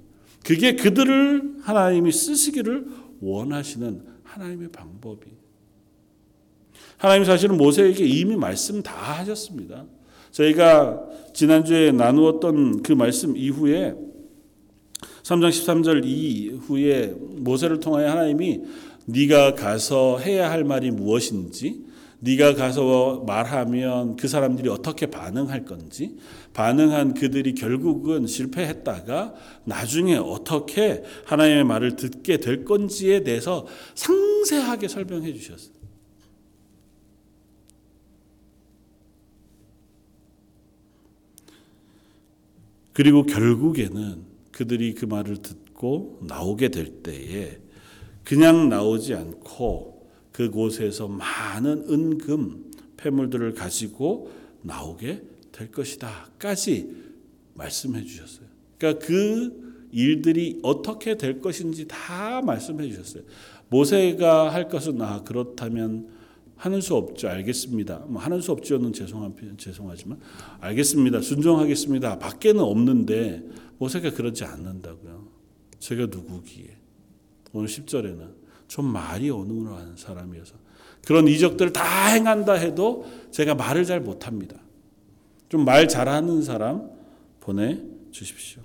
그게 0.45 0.77
그들을 0.77 1.59
하나님이 1.61 2.11
쓰시기를 2.11 2.87
원하시는 3.21 4.03
하나님의 4.23 4.69
방법이. 4.71 5.27
하나님 6.97 7.25
사실은 7.25 7.57
모세에게 7.57 8.05
이미 8.05 8.37
말씀 8.37 8.83
다 8.83 8.93
하셨습니다. 9.19 9.85
저희가 10.31 11.09
지난주에 11.35 11.93
나누었던 11.93 12.83
그 12.83 12.93
말씀 12.93 13.37
이후에 13.37 13.95
3장 15.23 15.51
13절 15.51 16.05
이후에 16.05 17.15
모세를 17.19 17.81
통하여 17.81 18.11
하나님이 18.11 18.63
네가 19.09 19.55
가서 19.55 20.19
해야 20.19 20.51
할 20.51 20.65
말이 20.65 20.91
무엇인지 20.91 21.87
네가 22.21 22.55
가서 22.55 23.25
말하면 23.27 24.17
그 24.17 24.29
사람들이 24.29 24.69
어떻게 24.69 25.07
반응할 25.07 25.65
건지 25.65 26.19
반응한 26.53 27.15
그들이 27.15 27.55
결국은 27.55 28.27
실패했다가 28.27 29.35
나중에 29.65 30.17
어떻게 30.17 31.05
하나님의 31.25 31.65
말을 31.65 31.97
듣게 31.97 32.39
될 32.39 32.65
건지에 32.65 33.23
대해서 33.23 33.67
상세하게 33.95 34.89
설명해 34.89 35.33
주셨어요. 35.33 35.79
그리고 42.93 43.23
결국에는 43.23 44.25
그들이 44.51 44.95
그 44.95 45.05
말을 45.05 45.37
듣고 45.37 46.19
나오게 46.23 46.71
될 46.71 47.03
때에 47.05 47.59
그냥 48.29 48.69
나오지 48.69 49.15
않고 49.15 50.07
그곳에서 50.33 51.09
많은 51.09 51.87
은금 51.89 52.73
폐물들을 52.99 53.55
가지고 53.55 54.31
나오게 54.61 55.23
될 55.51 55.73
것이다까지 55.73 56.95
말씀해 57.55 58.05
주셨어요. 58.05 58.47
그러니까 58.77 59.07
그 59.07 59.89
일들이 59.93 60.61
어떻게 60.63 61.17
될 61.17 61.41
것인지 61.41 61.89
다 61.89 62.43
말씀해 62.43 62.91
주셨어요. 62.91 63.23
모세가 63.71 64.53
할 64.53 64.69
것은 64.69 65.01
아 65.01 65.23
그렇다면 65.25 66.09
하는 66.57 66.83
수 66.83 66.97
없죠. 66.97 67.31
알겠습니다. 67.31 68.05
뭐 68.09 68.21
하는 68.21 68.43
수 68.43 68.53
없죠는 68.53 68.93
죄송한 68.93 69.37
죄송하지만 69.57 70.21
알겠습니다. 70.61 71.23
순종하겠습니다. 71.23 72.19
밖에는 72.19 72.61
없는데 72.61 73.43
모세가 73.79 74.13
그러지 74.13 74.45
않는다고요. 74.45 75.29
제가 75.79 76.09
누구기에 76.11 76.78
오늘 77.53 77.69
10절에는 77.69 78.29
좀 78.69 78.87
말이 78.87 79.31
어눌한 79.31 79.97
사람이어서 79.97 80.55
그런 81.07 81.27
이적들을 81.29 81.73
다 81.73 82.09
행한다 82.09 82.55
해도 82.55 83.07
제가 83.31 83.55
말을 83.55 83.85
잘 83.85 84.01
못합니다. 84.01 84.57
좀 85.49 85.65
말 85.65 85.89
잘하는 85.89 86.43
사람 86.43 86.91
보내 87.41 87.81
주십시오. 88.11 88.63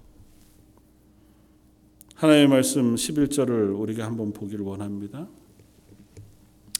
하나님의 2.15 2.47
말씀 2.47 2.95
11절을 2.95 3.79
우리가 3.79 4.05
한번 4.05 4.33
보기를 4.33 4.63
원합니다. 4.65 5.27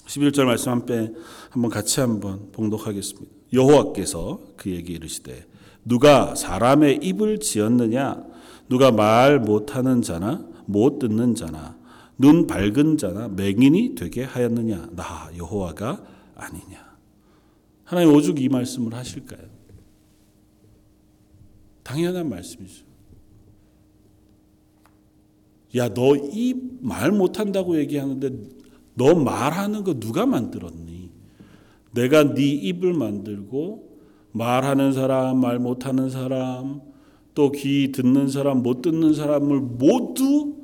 11절 0.05 0.45
말씀 0.45 0.71
한번 0.71 1.15
한번 1.49 1.71
같이 1.71 1.99
한번 2.01 2.51
봉독하겠습니다. 2.51 3.31
여호와께서 3.53 4.39
그에게 4.57 4.93
이르시되 4.93 5.45
누가 5.85 6.35
사람의 6.35 6.99
입을 7.01 7.39
지었느냐 7.39 8.23
누가 8.69 8.91
말 8.91 9.39
못하는 9.39 10.01
자나 10.01 10.45
못 10.65 10.99
듣는 10.99 11.35
자나 11.35 11.77
눈 12.17 12.47
밝은 12.47 12.97
자나 12.97 13.27
맹인이 13.29 13.95
되게 13.95 14.23
하였느냐 14.23 14.89
나 14.95 15.29
여호와가 15.37 16.03
아니냐 16.35 16.93
하나님 17.83 18.13
오죽 18.13 18.39
이 18.41 18.49
말씀을 18.49 18.93
하실까요? 18.93 19.47
당연한 21.83 22.29
말씀이죠. 22.29 22.85
야, 25.75 25.89
너 25.89 26.15
이 26.15 26.53
말 26.81 27.11
못한다고 27.11 27.77
얘기하는데 27.79 28.29
너 28.95 29.15
말하는 29.15 29.83
거 29.83 29.99
누가 29.99 30.25
만들었니? 30.25 31.11
내가 31.91 32.33
네 32.33 32.43
입을 32.43 32.93
만들고 32.93 33.99
말하는 34.31 34.93
사람, 34.93 35.39
말 35.39 35.59
못하는 35.59 36.09
사람, 36.09 36.81
또 37.35 37.51
귀 37.51 37.91
듣는 37.91 38.27
사람, 38.27 38.61
못 38.63 38.81
듣는 38.81 39.13
사람을 39.13 39.59
모두 39.59 40.55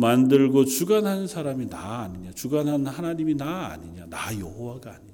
만들고 0.00 0.64
주관하는 0.64 1.26
사람이 1.26 1.68
나 1.68 2.00
아니냐? 2.00 2.32
주관하는 2.32 2.86
하나님이 2.86 3.34
나 3.34 3.66
아니냐? 3.66 4.06
나 4.06 4.38
여호와가 4.38 4.90
아니냐? 4.90 5.10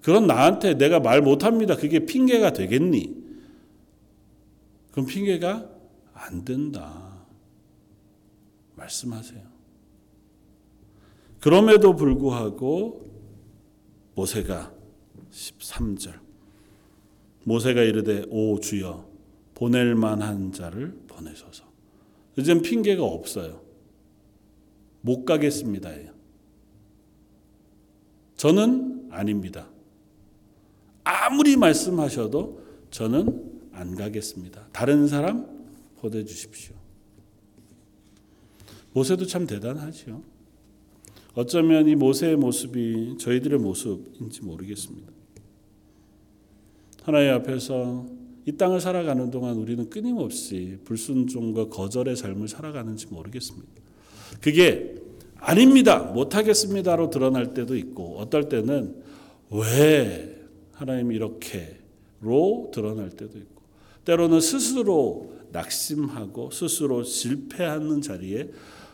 그런 0.00 0.26
나한테 0.26 0.74
내가 0.74 1.00
말 1.00 1.20
못합니다. 1.20 1.76
그게 1.76 2.06
핑계가 2.06 2.52
되겠니? 2.52 3.16
그럼 4.92 5.06
핑계가 5.06 5.68
안 6.14 6.44
된다. 6.44 7.24
말씀하세요. 8.76 9.42
그럼에도 11.40 11.96
불구하고 11.96 13.10
모세가 14.14 14.72
13절 15.32 16.20
모세가 17.44 17.82
이르되 17.82 18.24
오 18.28 18.60
주여 18.60 19.10
보낼 19.54 19.96
만한 19.96 20.52
자를 20.52 20.96
보내소서. 21.08 21.64
이젠 22.36 22.62
핑계가 22.62 23.02
없어요. 23.02 23.61
못 25.02 25.24
가겠습니다예요. 25.24 26.12
저는 28.36 29.08
아닙니다. 29.10 29.68
아무리 31.04 31.56
말씀하셔도 31.56 32.62
저는 32.90 33.70
안 33.72 33.94
가겠습니다. 33.94 34.68
다른 34.72 35.06
사람 35.06 35.46
보내 35.98 36.24
주십시오. 36.24 36.74
모세도 38.92 39.26
참 39.26 39.46
대단하지요. 39.46 40.22
어쩌면 41.34 41.88
이 41.88 41.94
모세의 41.94 42.36
모습이 42.36 43.16
저희들의 43.18 43.58
모습인지 43.58 44.42
모르겠습니다. 44.42 45.10
하나님 47.02 47.32
앞에서 47.34 48.06
이 48.44 48.52
땅을 48.52 48.80
살아가는 48.80 49.30
동안 49.30 49.56
우리는 49.56 49.88
끊임없이 49.88 50.78
불순종과 50.84 51.68
거절의 51.68 52.16
삶을 52.16 52.48
살아가는지 52.48 53.06
모르겠습니다. 53.06 53.81
그게 54.40 54.94
아닙니다. 55.36 55.98
못하겠습니다로 55.98 57.10
드러날 57.10 57.52
때도 57.52 57.76
있고 57.76 58.18
어떨 58.18 58.48
때는 58.48 59.02
왜 59.50 60.40
하나님 60.72 61.12
이렇게로 61.12 62.70
드러날 62.72 63.10
때도 63.10 63.38
있고 63.38 63.62
때로는 64.04 64.40
스스로 64.40 65.32
낙심하고 65.52 66.50
스스로 66.50 67.02
실패하는 67.02 68.00
자리에 68.00 68.50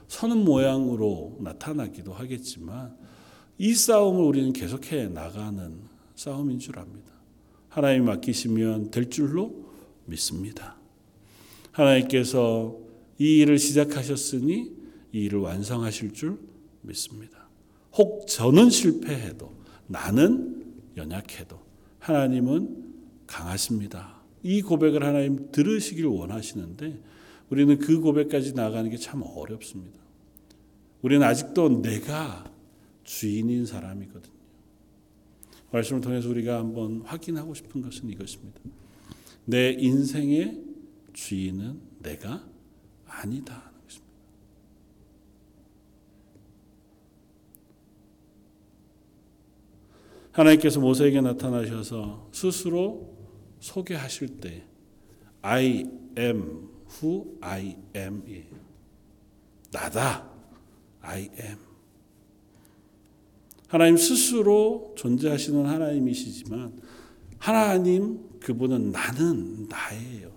서는 0.08 0.44
모양으로 0.44 1.36
나타나기도 1.40 2.12
하겠지만 2.12 2.96
이 3.58 3.74
싸움을 3.74 4.24
우리는 4.24 4.52
계속해 4.52 5.08
나가는 5.08 5.74
싸움인 6.14 6.58
줄 6.58 6.78
압니다. 6.78 7.12
하나님 7.68 8.06
맡기시면 8.06 8.90
될 8.90 9.10
줄로 9.10 9.66
믿습니다. 10.06 10.76
하나님께서 11.72 12.76
이 13.18 13.38
일을 13.38 13.58
시작하셨으니 13.58 14.77
이 15.12 15.24
일을 15.24 15.40
완성하실 15.40 16.12
줄 16.12 16.38
믿습니다. 16.82 17.48
혹 17.96 18.26
저는 18.26 18.70
실패해도 18.70 19.52
나는 19.86 20.64
연약해도 20.96 21.58
하나님은 21.98 22.84
강하십니다. 23.26 24.22
이 24.42 24.62
고백을 24.62 25.04
하나님 25.04 25.50
들으시길 25.50 26.06
원하시는데 26.06 27.02
우리는 27.50 27.78
그 27.78 28.00
고백까지 28.00 28.54
나가는 28.54 28.88
게 28.90 28.96
참 28.98 29.22
어렵습니다. 29.22 29.98
우리는 31.02 31.26
아직도 31.26 31.82
내가 31.82 32.50
주인인 33.04 33.64
사람이거든요. 33.64 34.34
말씀을 35.70 36.00
통해서 36.00 36.28
우리가 36.28 36.58
한번 36.58 37.02
확인하고 37.02 37.54
싶은 37.54 37.82
것은 37.82 38.08
이것입니다. 38.10 38.60
내 39.44 39.72
인생의 39.72 40.62
주인은 41.12 41.80
내가 42.02 42.46
아니다. 43.06 43.67
하나님께서 50.38 50.78
모세에게 50.78 51.20
나타나셔서 51.20 52.28
스스로 52.32 53.16
소개하실 53.58 54.40
때 54.40 54.62
I 55.42 55.84
am 56.16 56.68
who 57.02 57.36
I 57.40 57.76
am이에요. 57.96 58.56
나다. 59.72 60.28
I 61.00 61.22
am. 61.40 61.58
하나님 63.66 63.96
스스로 63.96 64.94
존재하시는 64.96 65.66
하나님이시지만 65.66 66.80
하나님 67.38 68.20
그분은 68.40 68.92
나는 68.92 69.66
나예요. 69.68 70.30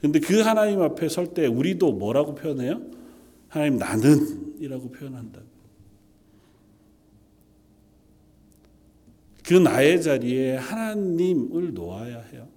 근데 0.00 0.18
그 0.18 0.40
하나님 0.40 0.80
앞에 0.80 1.08
설 1.08 1.34
때 1.34 1.46
우리도 1.46 1.92
뭐라고 1.92 2.34
표현해요? 2.34 2.80
하나님 3.48 3.76
나는이라고 3.76 4.90
표현한다. 4.90 5.42
그 9.52 9.58
나의 9.58 10.00
자리에 10.00 10.56
하나님을 10.56 11.74
놓아야 11.74 12.20
해요. 12.22 12.48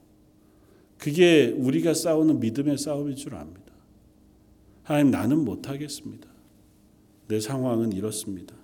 그게 0.97 1.53
우리가 1.57 1.93
싸우는 1.93 2.39
믿음의 2.39 2.77
싸움인 2.77 3.17
줄 3.17 3.35
압니다. 3.35 3.73
하나님 4.81 5.11
나는 5.11 5.43
못하겠습니다. 5.43 6.29
내 7.27 7.41
상황은 7.41 7.91
이렇습니다. 7.91 8.55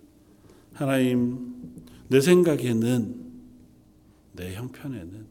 하나님 0.71 1.73
내 2.07 2.21
생각에는 2.21 3.15
내 4.31 4.53
형편에는 4.55 5.25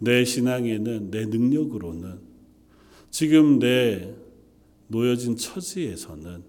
내 0.00 0.24
신앙에는 0.24 1.12
내 1.12 1.26
능력으로는 1.26 2.18
지금 3.12 3.60
내 3.60 4.12
놓여진 4.88 5.36
처지에서는 5.36 6.42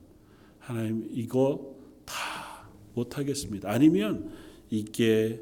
하나님 0.58 1.08
이거 1.12 1.75
다 2.03 2.67
못하겠습니다. 2.95 3.69
아니면 3.69 4.31
이게 4.69 5.41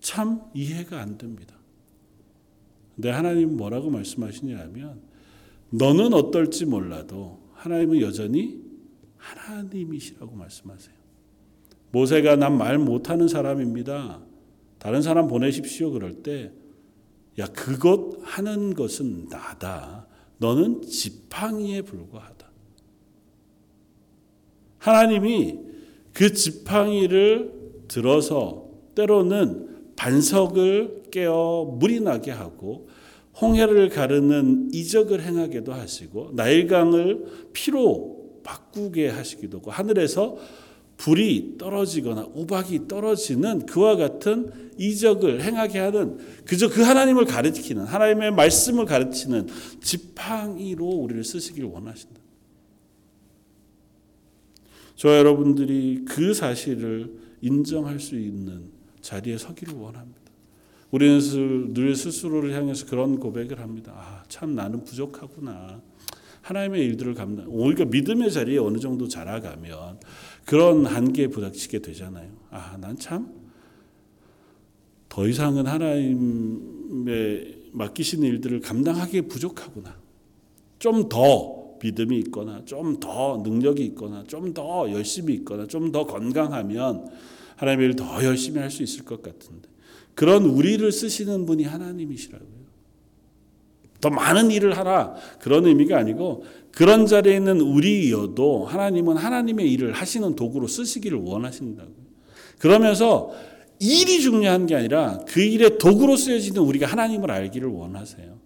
참 0.00 0.42
이해가 0.54 1.00
안 1.00 1.18
됩니다. 1.18 1.54
근데 2.94 3.10
하나님 3.10 3.56
뭐라고 3.56 3.90
말씀하시냐면 3.90 5.00
너는 5.70 6.12
어떨지 6.12 6.66
몰라도 6.66 7.40
하나님은 7.54 8.00
여전히 8.00 8.60
하나님이시라고 9.16 10.34
말씀하세요. 10.34 10.94
모세가 11.92 12.36
난 12.36 12.56
말 12.56 12.78
못하는 12.78 13.28
사람입니다. 13.28 14.22
다른 14.78 15.00
사람 15.02 15.28
보내십시오. 15.28 15.90
그럴 15.92 16.22
때, 16.22 16.52
야, 17.38 17.46
그것 17.46 18.18
하는 18.22 18.74
것은 18.74 19.28
나다. 19.28 20.06
너는 20.38 20.82
지팡이에 20.82 21.82
불과하다. 21.82 22.50
하나님이 24.78 25.60
그 26.12 26.32
지팡이를 26.32 27.52
들어서 27.86 28.61
때로는 28.94 29.94
반석을 29.96 31.04
깨어 31.10 31.76
물이 31.78 32.00
나게 32.00 32.30
하고 32.30 32.88
홍해를 33.40 33.88
가르는 33.88 34.70
이적을 34.72 35.22
행하게도 35.22 35.72
하시고 35.72 36.32
나일강을 36.34 37.50
피로 37.52 38.40
바꾸게 38.42 39.08
하시기도 39.08 39.58
하고 39.58 39.70
하늘에서 39.70 40.36
불이 40.96 41.56
떨어지거나 41.58 42.28
우박이 42.34 42.86
떨어지는 42.86 43.66
그와 43.66 43.96
같은 43.96 44.72
이적을 44.78 45.42
행하게 45.42 45.78
하는 45.78 46.18
그저 46.44 46.68
그 46.68 46.82
하나님을 46.82 47.24
가르치는 47.24 47.84
하나님의 47.84 48.32
말씀을 48.32 48.84
가르치는 48.84 49.48
지팡이로 49.82 50.86
우리를 50.86 51.24
쓰시길 51.24 51.64
원하신다. 51.64 52.20
저 54.94 55.16
여러분들이 55.18 56.04
그 56.06 56.34
사실을 56.34 57.12
인정할 57.40 57.98
수 57.98 58.16
있는 58.16 58.70
자리에 59.02 59.36
서기를 59.36 59.74
원합니다. 59.74 60.20
우리는 60.90 61.74
늘 61.74 61.94
스스로를 61.94 62.54
향해서 62.54 62.86
그런 62.86 63.18
고백을 63.18 63.60
합니다. 63.60 63.92
아, 63.94 64.22
참 64.28 64.54
나는 64.54 64.84
부족하구나. 64.84 65.82
하나님의 66.42 66.84
일들을 66.86 67.14
감당. 67.14 67.46
우리가 67.48 67.84
믿음의 67.84 68.32
자리에 68.32 68.58
어느 68.58 68.78
정도 68.78 69.06
자라가면 69.08 70.00
그런 70.44 70.86
한계에 70.86 71.28
부닥치게 71.28 71.80
되잖아요. 71.80 72.30
아, 72.50 72.76
난 72.80 72.96
참 72.96 73.42
더 75.08 75.28
이상은 75.28 75.66
하나님의 75.66 77.58
맡기신 77.72 78.22
일들을 78.22 78.60
감당하기에 78.60 79.22
부족하구나. 79.22 79.94
좀 80.78 81.08
더 81.10 81.76
믿음이 81.82 82.18
있거나, 82.20 82.64
좀 82.64 82.98
더 82.98 83.40
능력이 83.44 83.84
있거나, 83.84 84.24
좀 84.24 84.54
더 84.54 84.90
열심히 84.90 85.34
있거나, 85.34 85.66
좀 85.66 85.92
더 85.92 86.06
건강하면 86.06 87.10
하나님의 87.62 87.88
일더 87.90 88.24
열심히 88.24 88.58
할 88.58 88.70
수 88.70 88.82
있을 88.82 89.04
것 89.04 89.22
같은데. 89.22 89.68
그런 90.14 90.44
우리를 90.44 90.90
쓰시는 90.90 91.46
분이 91.46 91.64
하나님이시라고요. 91.64 92.62
더 94.00 94.10
많은 94.10 94.50
일을 94.50 94.76
하라. 94.76 95.14
그런 95.40 95.66
의미가 95.66 95.96
아니고 95.96 96.44
그런 96.72 97.06
자리에 97.06 97.36
있는 97.36 97.60
우리여도 97.60 98.66
하나님은 98.66 99.16
하나님의 99.16 99.70
일을 99.72 99.92
하시는 99.92 100.34
도구로 100.34 100.66
쓰시기를 100.66 101.18
원하신다고요. 101.18 102.02
그러면서 102.58 103.32
일이 103.78 104.20
중요한 104.20 104.66
게 104.66 104.74
아니라 104.74 105.24
그 105.28 105.40
일의 105.40 105.78
도구로 105.78 106.16
쓰여지는 106.16 106.62
우리가 106.62 106.86
하나님을 106.86 107.30
알기를 107.30 107.68
원하세요. 107.68 108.38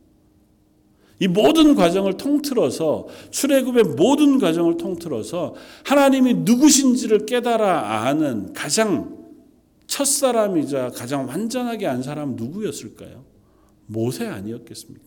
이 1.19 1.29
모든 1.29 1.75
과정을 1.75 2.19
통틀어서 2.19 3.07
출애굽의 3.31 3.85
모든 3.97 4.39
과정을 4.39 4.77
통틀어서 4.77 5.55
하나님이 5.85 6.35
누구신지를 6.35 7.27
깨달아 7.27 8.03
아는 8.07 8.53
가장 8.53 9.17
첫 9.87 10.05
사람이자 10.05 10.91
가장 10.91 11.27
완전하게 11.27 11.87
안 11.87 12.03
사람 12.03 12.37
누구였을까요? 12.37 13.25
모세 13.87 14.27
아니었겠습니까? 14.27 15.07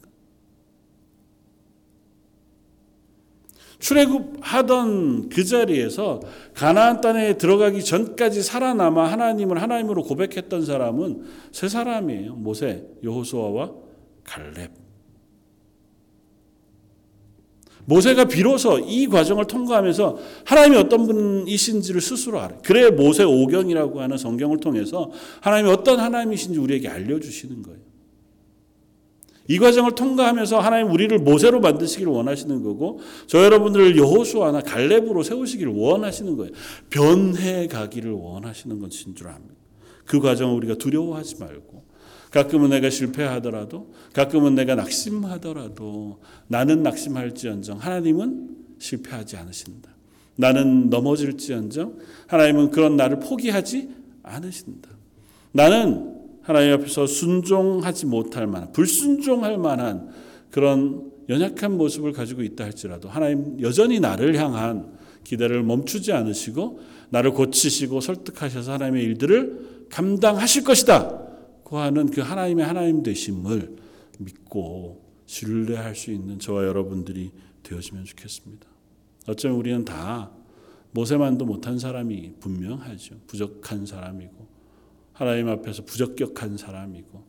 출애굽하던 3.80 5.30
그 5.30 5.46
자리에서 5.46 6.22
가나안 6.54 7.02
땅에 7.02 7.38
들어가기 7.38 7.84
전까지 7.84 8.44
살아남아 8.44 9.10
하나님을 9.12 9.62
하나님으로 9.62 10.04
고백했던 10.04 10.66
사람은 10.66 11.24
세 11.52 11.70
사람이에요. 11.70 12.36
모세, 12.36 12.86
여호수아와 13.04 13.72
갈렙. 14.26 14.79
모세가 17.90 18.26
비로소 18.26 18.78
이 18.78 19.08
과정을 19.08 19.46
통과하면서 19.46 20.20
하나님이 20.46 20.78
어떤 20.78 21.08
분이신지를 21.08 22.02
스스로 22.02 22.40
알아요. 22.40 22.60
그래 22.64 22.92
모세 22.92 23.24
오경이라고 23.24 24.00
하는 24.00 24.16
성경을 24.16 24.60
통해서 24.60 25.12
하나님이 25.42 25.72
어떤 25.72 26.00
하나님이신지 26.00 26.60
우리에게 26.60 26.88
알려주시는 26.88 27.64
거예요. 27.64 27.80
이 29.48 29.58
과정을 29.58 29.96
통과하면서 29.96 30.60
하나님 30.60 30.92
우리를 30.92 31.18
모세로 31.18 31.62
만드시길 31.62 32.08
원하시는 32.08 32.62
거고 32.62 33.00
저 33.26 33.44
여러분들을 33.44 33.98
여호수아나 33.98 34.62
갈렙으로 34.62 35.24
세우시기를 35.24 35.74
원하시는 35.76 36.38
거예요. 36.38 36.52
변해 36.92 37.66
가기를 37.66 38.12
원하시는 38.12 38.80
것인 38.80 39.16
줄 39.16 39.30
압니다. 39.30 39.56
그 40.06 40.20
과정을 40.20 40.56
우리가 40.58 40.76
두려워하지 40.76 41.38
말고 41.40 41.89
가끔은 42.32 42.70
내가 42.70 42.90
실패하더라도 42.90 43.94
가끔은 44.14 44.56
내가 44.56 44.76
낙심하더라도 44.76 46.20
나는 46.48 46.84
낙심할지언정 46.84 47.80
하나님은 47.80 48.50
실패하지 48.78 49.38
않으신다. 49.38 49.90
나는 50.36 50.90
넘어질지언정 50.90 51.98
하나님은 52.28 52.72
그런 52.72 52.96
나를 52.96 53.20
포기하지 53.20 53.90
않으신다. 54.24 54.90
나는 55.52 56.16
하나님 56.42 56.74
앞에서 56.74 57.08
순종하지 57.08 58.06
못할 58.06 58.48
만한 58.48 58.72
불순종할 58.72 59.58
만한 59.58 60.10
그런 60.52 61.12
연약한 61.28 61.78
모습을 61.78 62.12
가지고 62.12 62.42
있다 62.44 62.64
할지라도 62.64 63.10
하나님 63.10 63.60
여전히 63.62 64.00
나를 64.00 64.36
향한 64.38 64.92
기대를 65.24 65.64
멈추지 65.64 66.12
않으시고 66.12 66.80
나를 67.10 67.32
고치시고 67.32 68.02
설득하셔서 68.02 68.74
하나님의 68.74 69.04
일들을 69.04 69.88
감당하실 69.90 70.64
것이다. 70.64 71.29
고 71.70 71.78
하는 71.78 72.10
그 72.10 72.22
하나님의 72.22 72.66
하나님 72.66 73.04
되심을 73.04 73.76
믿고 74.18 75.06
신뢰할 75.28 75.96
수 75.96 76.12
있는 76.12 76.40
저와 76.40 76.66
여러분들이 76.66 77.32
되어지면 77.62 78.06
좋겠습니다. 78.06 78.68
어쩌면 79.28 79.58
우리는 79.60 79.86
다 79.86 80.32
모세만도 80.92 81.46
못한 81.46 81.78
사람이 81.78 82.34
분명하죠. 82.40 83.20
부족한 83.28 83.86
사람이고 83.86 84.48
하나님 85.14 85.48
앞에서 85.48 85.86
부적격한 85.86 86.58
사람이고 86.58 87.24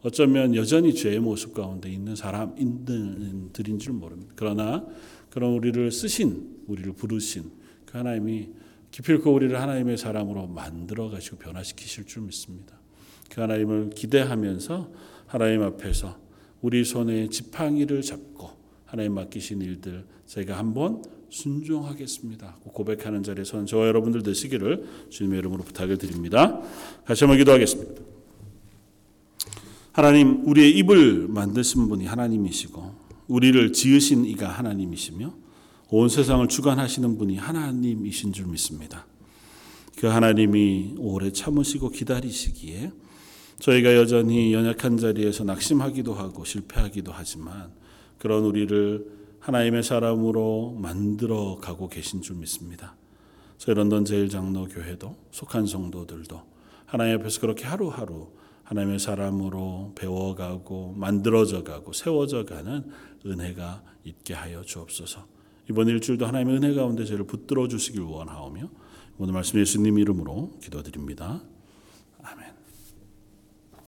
어쩌면 0.00 0.54
여전히 0.54 0.94
죄의 0.94 1.20
모습 1.20 1.52
가운데 1.52 1.92
있는 1.92 2.16
사람들인 2.16 3.78
줄 3.78 3.92
모릅니다. 3.92 4.32
그러나 4.36 4.86
그런 5.28 5.52
우리를 5.52 5.92
쓰신 5.92 6.62
우리를 6.66 6.94
부르신 6.94 7.50
그 7.84 7.98
하나님이 7.98 8.48
기필코 8.90 9.34
우리를 9.34 9.60
하나님의 9.60 9.98
사람으로 9.98 10.46
만들어 10.46 11.10
가시고 11.10 11.36
변화시키실 11.36 12.06
줄 12.06 12.22
믿습니다. 12.22 12.85
그 13.30 13.40
하나님을 13.40 13.90
기대하면서 13.90 14.90
하나님 15.26 15.62
앞에서 15.62 16.16
우리 16.62 16.84
손에 16.84 17.28
지팡이를 17.28 18.02
잡고 18.02 18.50
하나님 18.84 19.14
맡기신 19.14 19.60
일들 19.60 20.04
제가 20.26 20.58
한번 20.58 21.02
순종하겠습니다. 21.28 22.58
고백하는 22.72 23.22
자리에서 23.22 23.64
저와 23.64 23.88
여러분들 23.88 24.22
되시기를 24.22 24.84
주님의 25.10 25.40
이름으로 25.40 25.64
부탁을 25.64 25.98
드립니다. 25.98 26.62
다시 27.04 27.24
한번 27.24 27.38
기도하겠습니다. 27.38 28.02
하나님, 29.92 30.46
우리의 30.46 30.76
입을 30.78 31.26
만드신 31.28 31.88
분이 31.88 32.06
하나님이시고, 32.06 33.06
우리를 33.28 33.72
지으신 33.72 34.26
이가 34.26 34.48
하나님이시며, 34.48 35.34
온 35.90 36.08
세상을 36.08 36.46
주관하시는 36.48 37.16
분이 37.16 37.36
하나님이신 37.36 38.32
줄 38.32 38.46
믿습니다. 38.46 39.06
그 39.96 40.06
하나님이 40.06 40.96
오래 40.98 41.32
참으시고 41.32 41.90
기다리시기에 41.90 42.92
저희가 43.58 43.96
여전히 43.96 44.52
연약한 44.52 44.96
자리에서 44.98 45.44
낙심하기도 45.44 46.14
하고 46.14 46.44
실패하기도 46.44 47.12
하지만 47.12 47.72
그런 48.18 48.44
우리를 48.44 49.06
하나님의 49.40 49.82
사람으로 49.82 50.76
만들어 50.78 51.56
가고 51.60 51.88
계신 51.88 52.20
줄 52.20 52.36
믿습니다. 52.36 52.96
저희 53.58 53.74
런던 53.74 54.04
제일 54.04 54.28
장로 54.28 54.66
교회도 54.66 55.16
속한 55.30 55.66
성도들도 55.66 56.42
하나님 56.84 57.20
앞에서 57.20 57.40
그렇게 57.40 57.64
하루하루 57.64 58.28
하나님의 58.64 58.98
사람으로 58.98 59.92
배워가고 59.94 60.94
만들어져 60.96 61.62
가고 61.62 61.92
세워져 61.92 62.44
가는 62.44 62.84
은혜가 63.24 63.82
있게 64.04 64.34
하여 64.34 64.62
주옵소서. 64.62 65.26
이번 65.70 65.88
일주일도 65.88 66.26
하나님의 66.26 66.56
은혜 66.56 66.74
가운데 66.74 67.04
저를 67.04 67.26
붙들어 67.26 67.68
주시길 67.68 68.00
원하오며 68.00 68.68
오늘 69.18 69.32
말씀 69.32 69.58
예수님 69.58 69.98
이름으로 69.98 70.58
기도드립니다. 70.60 71.42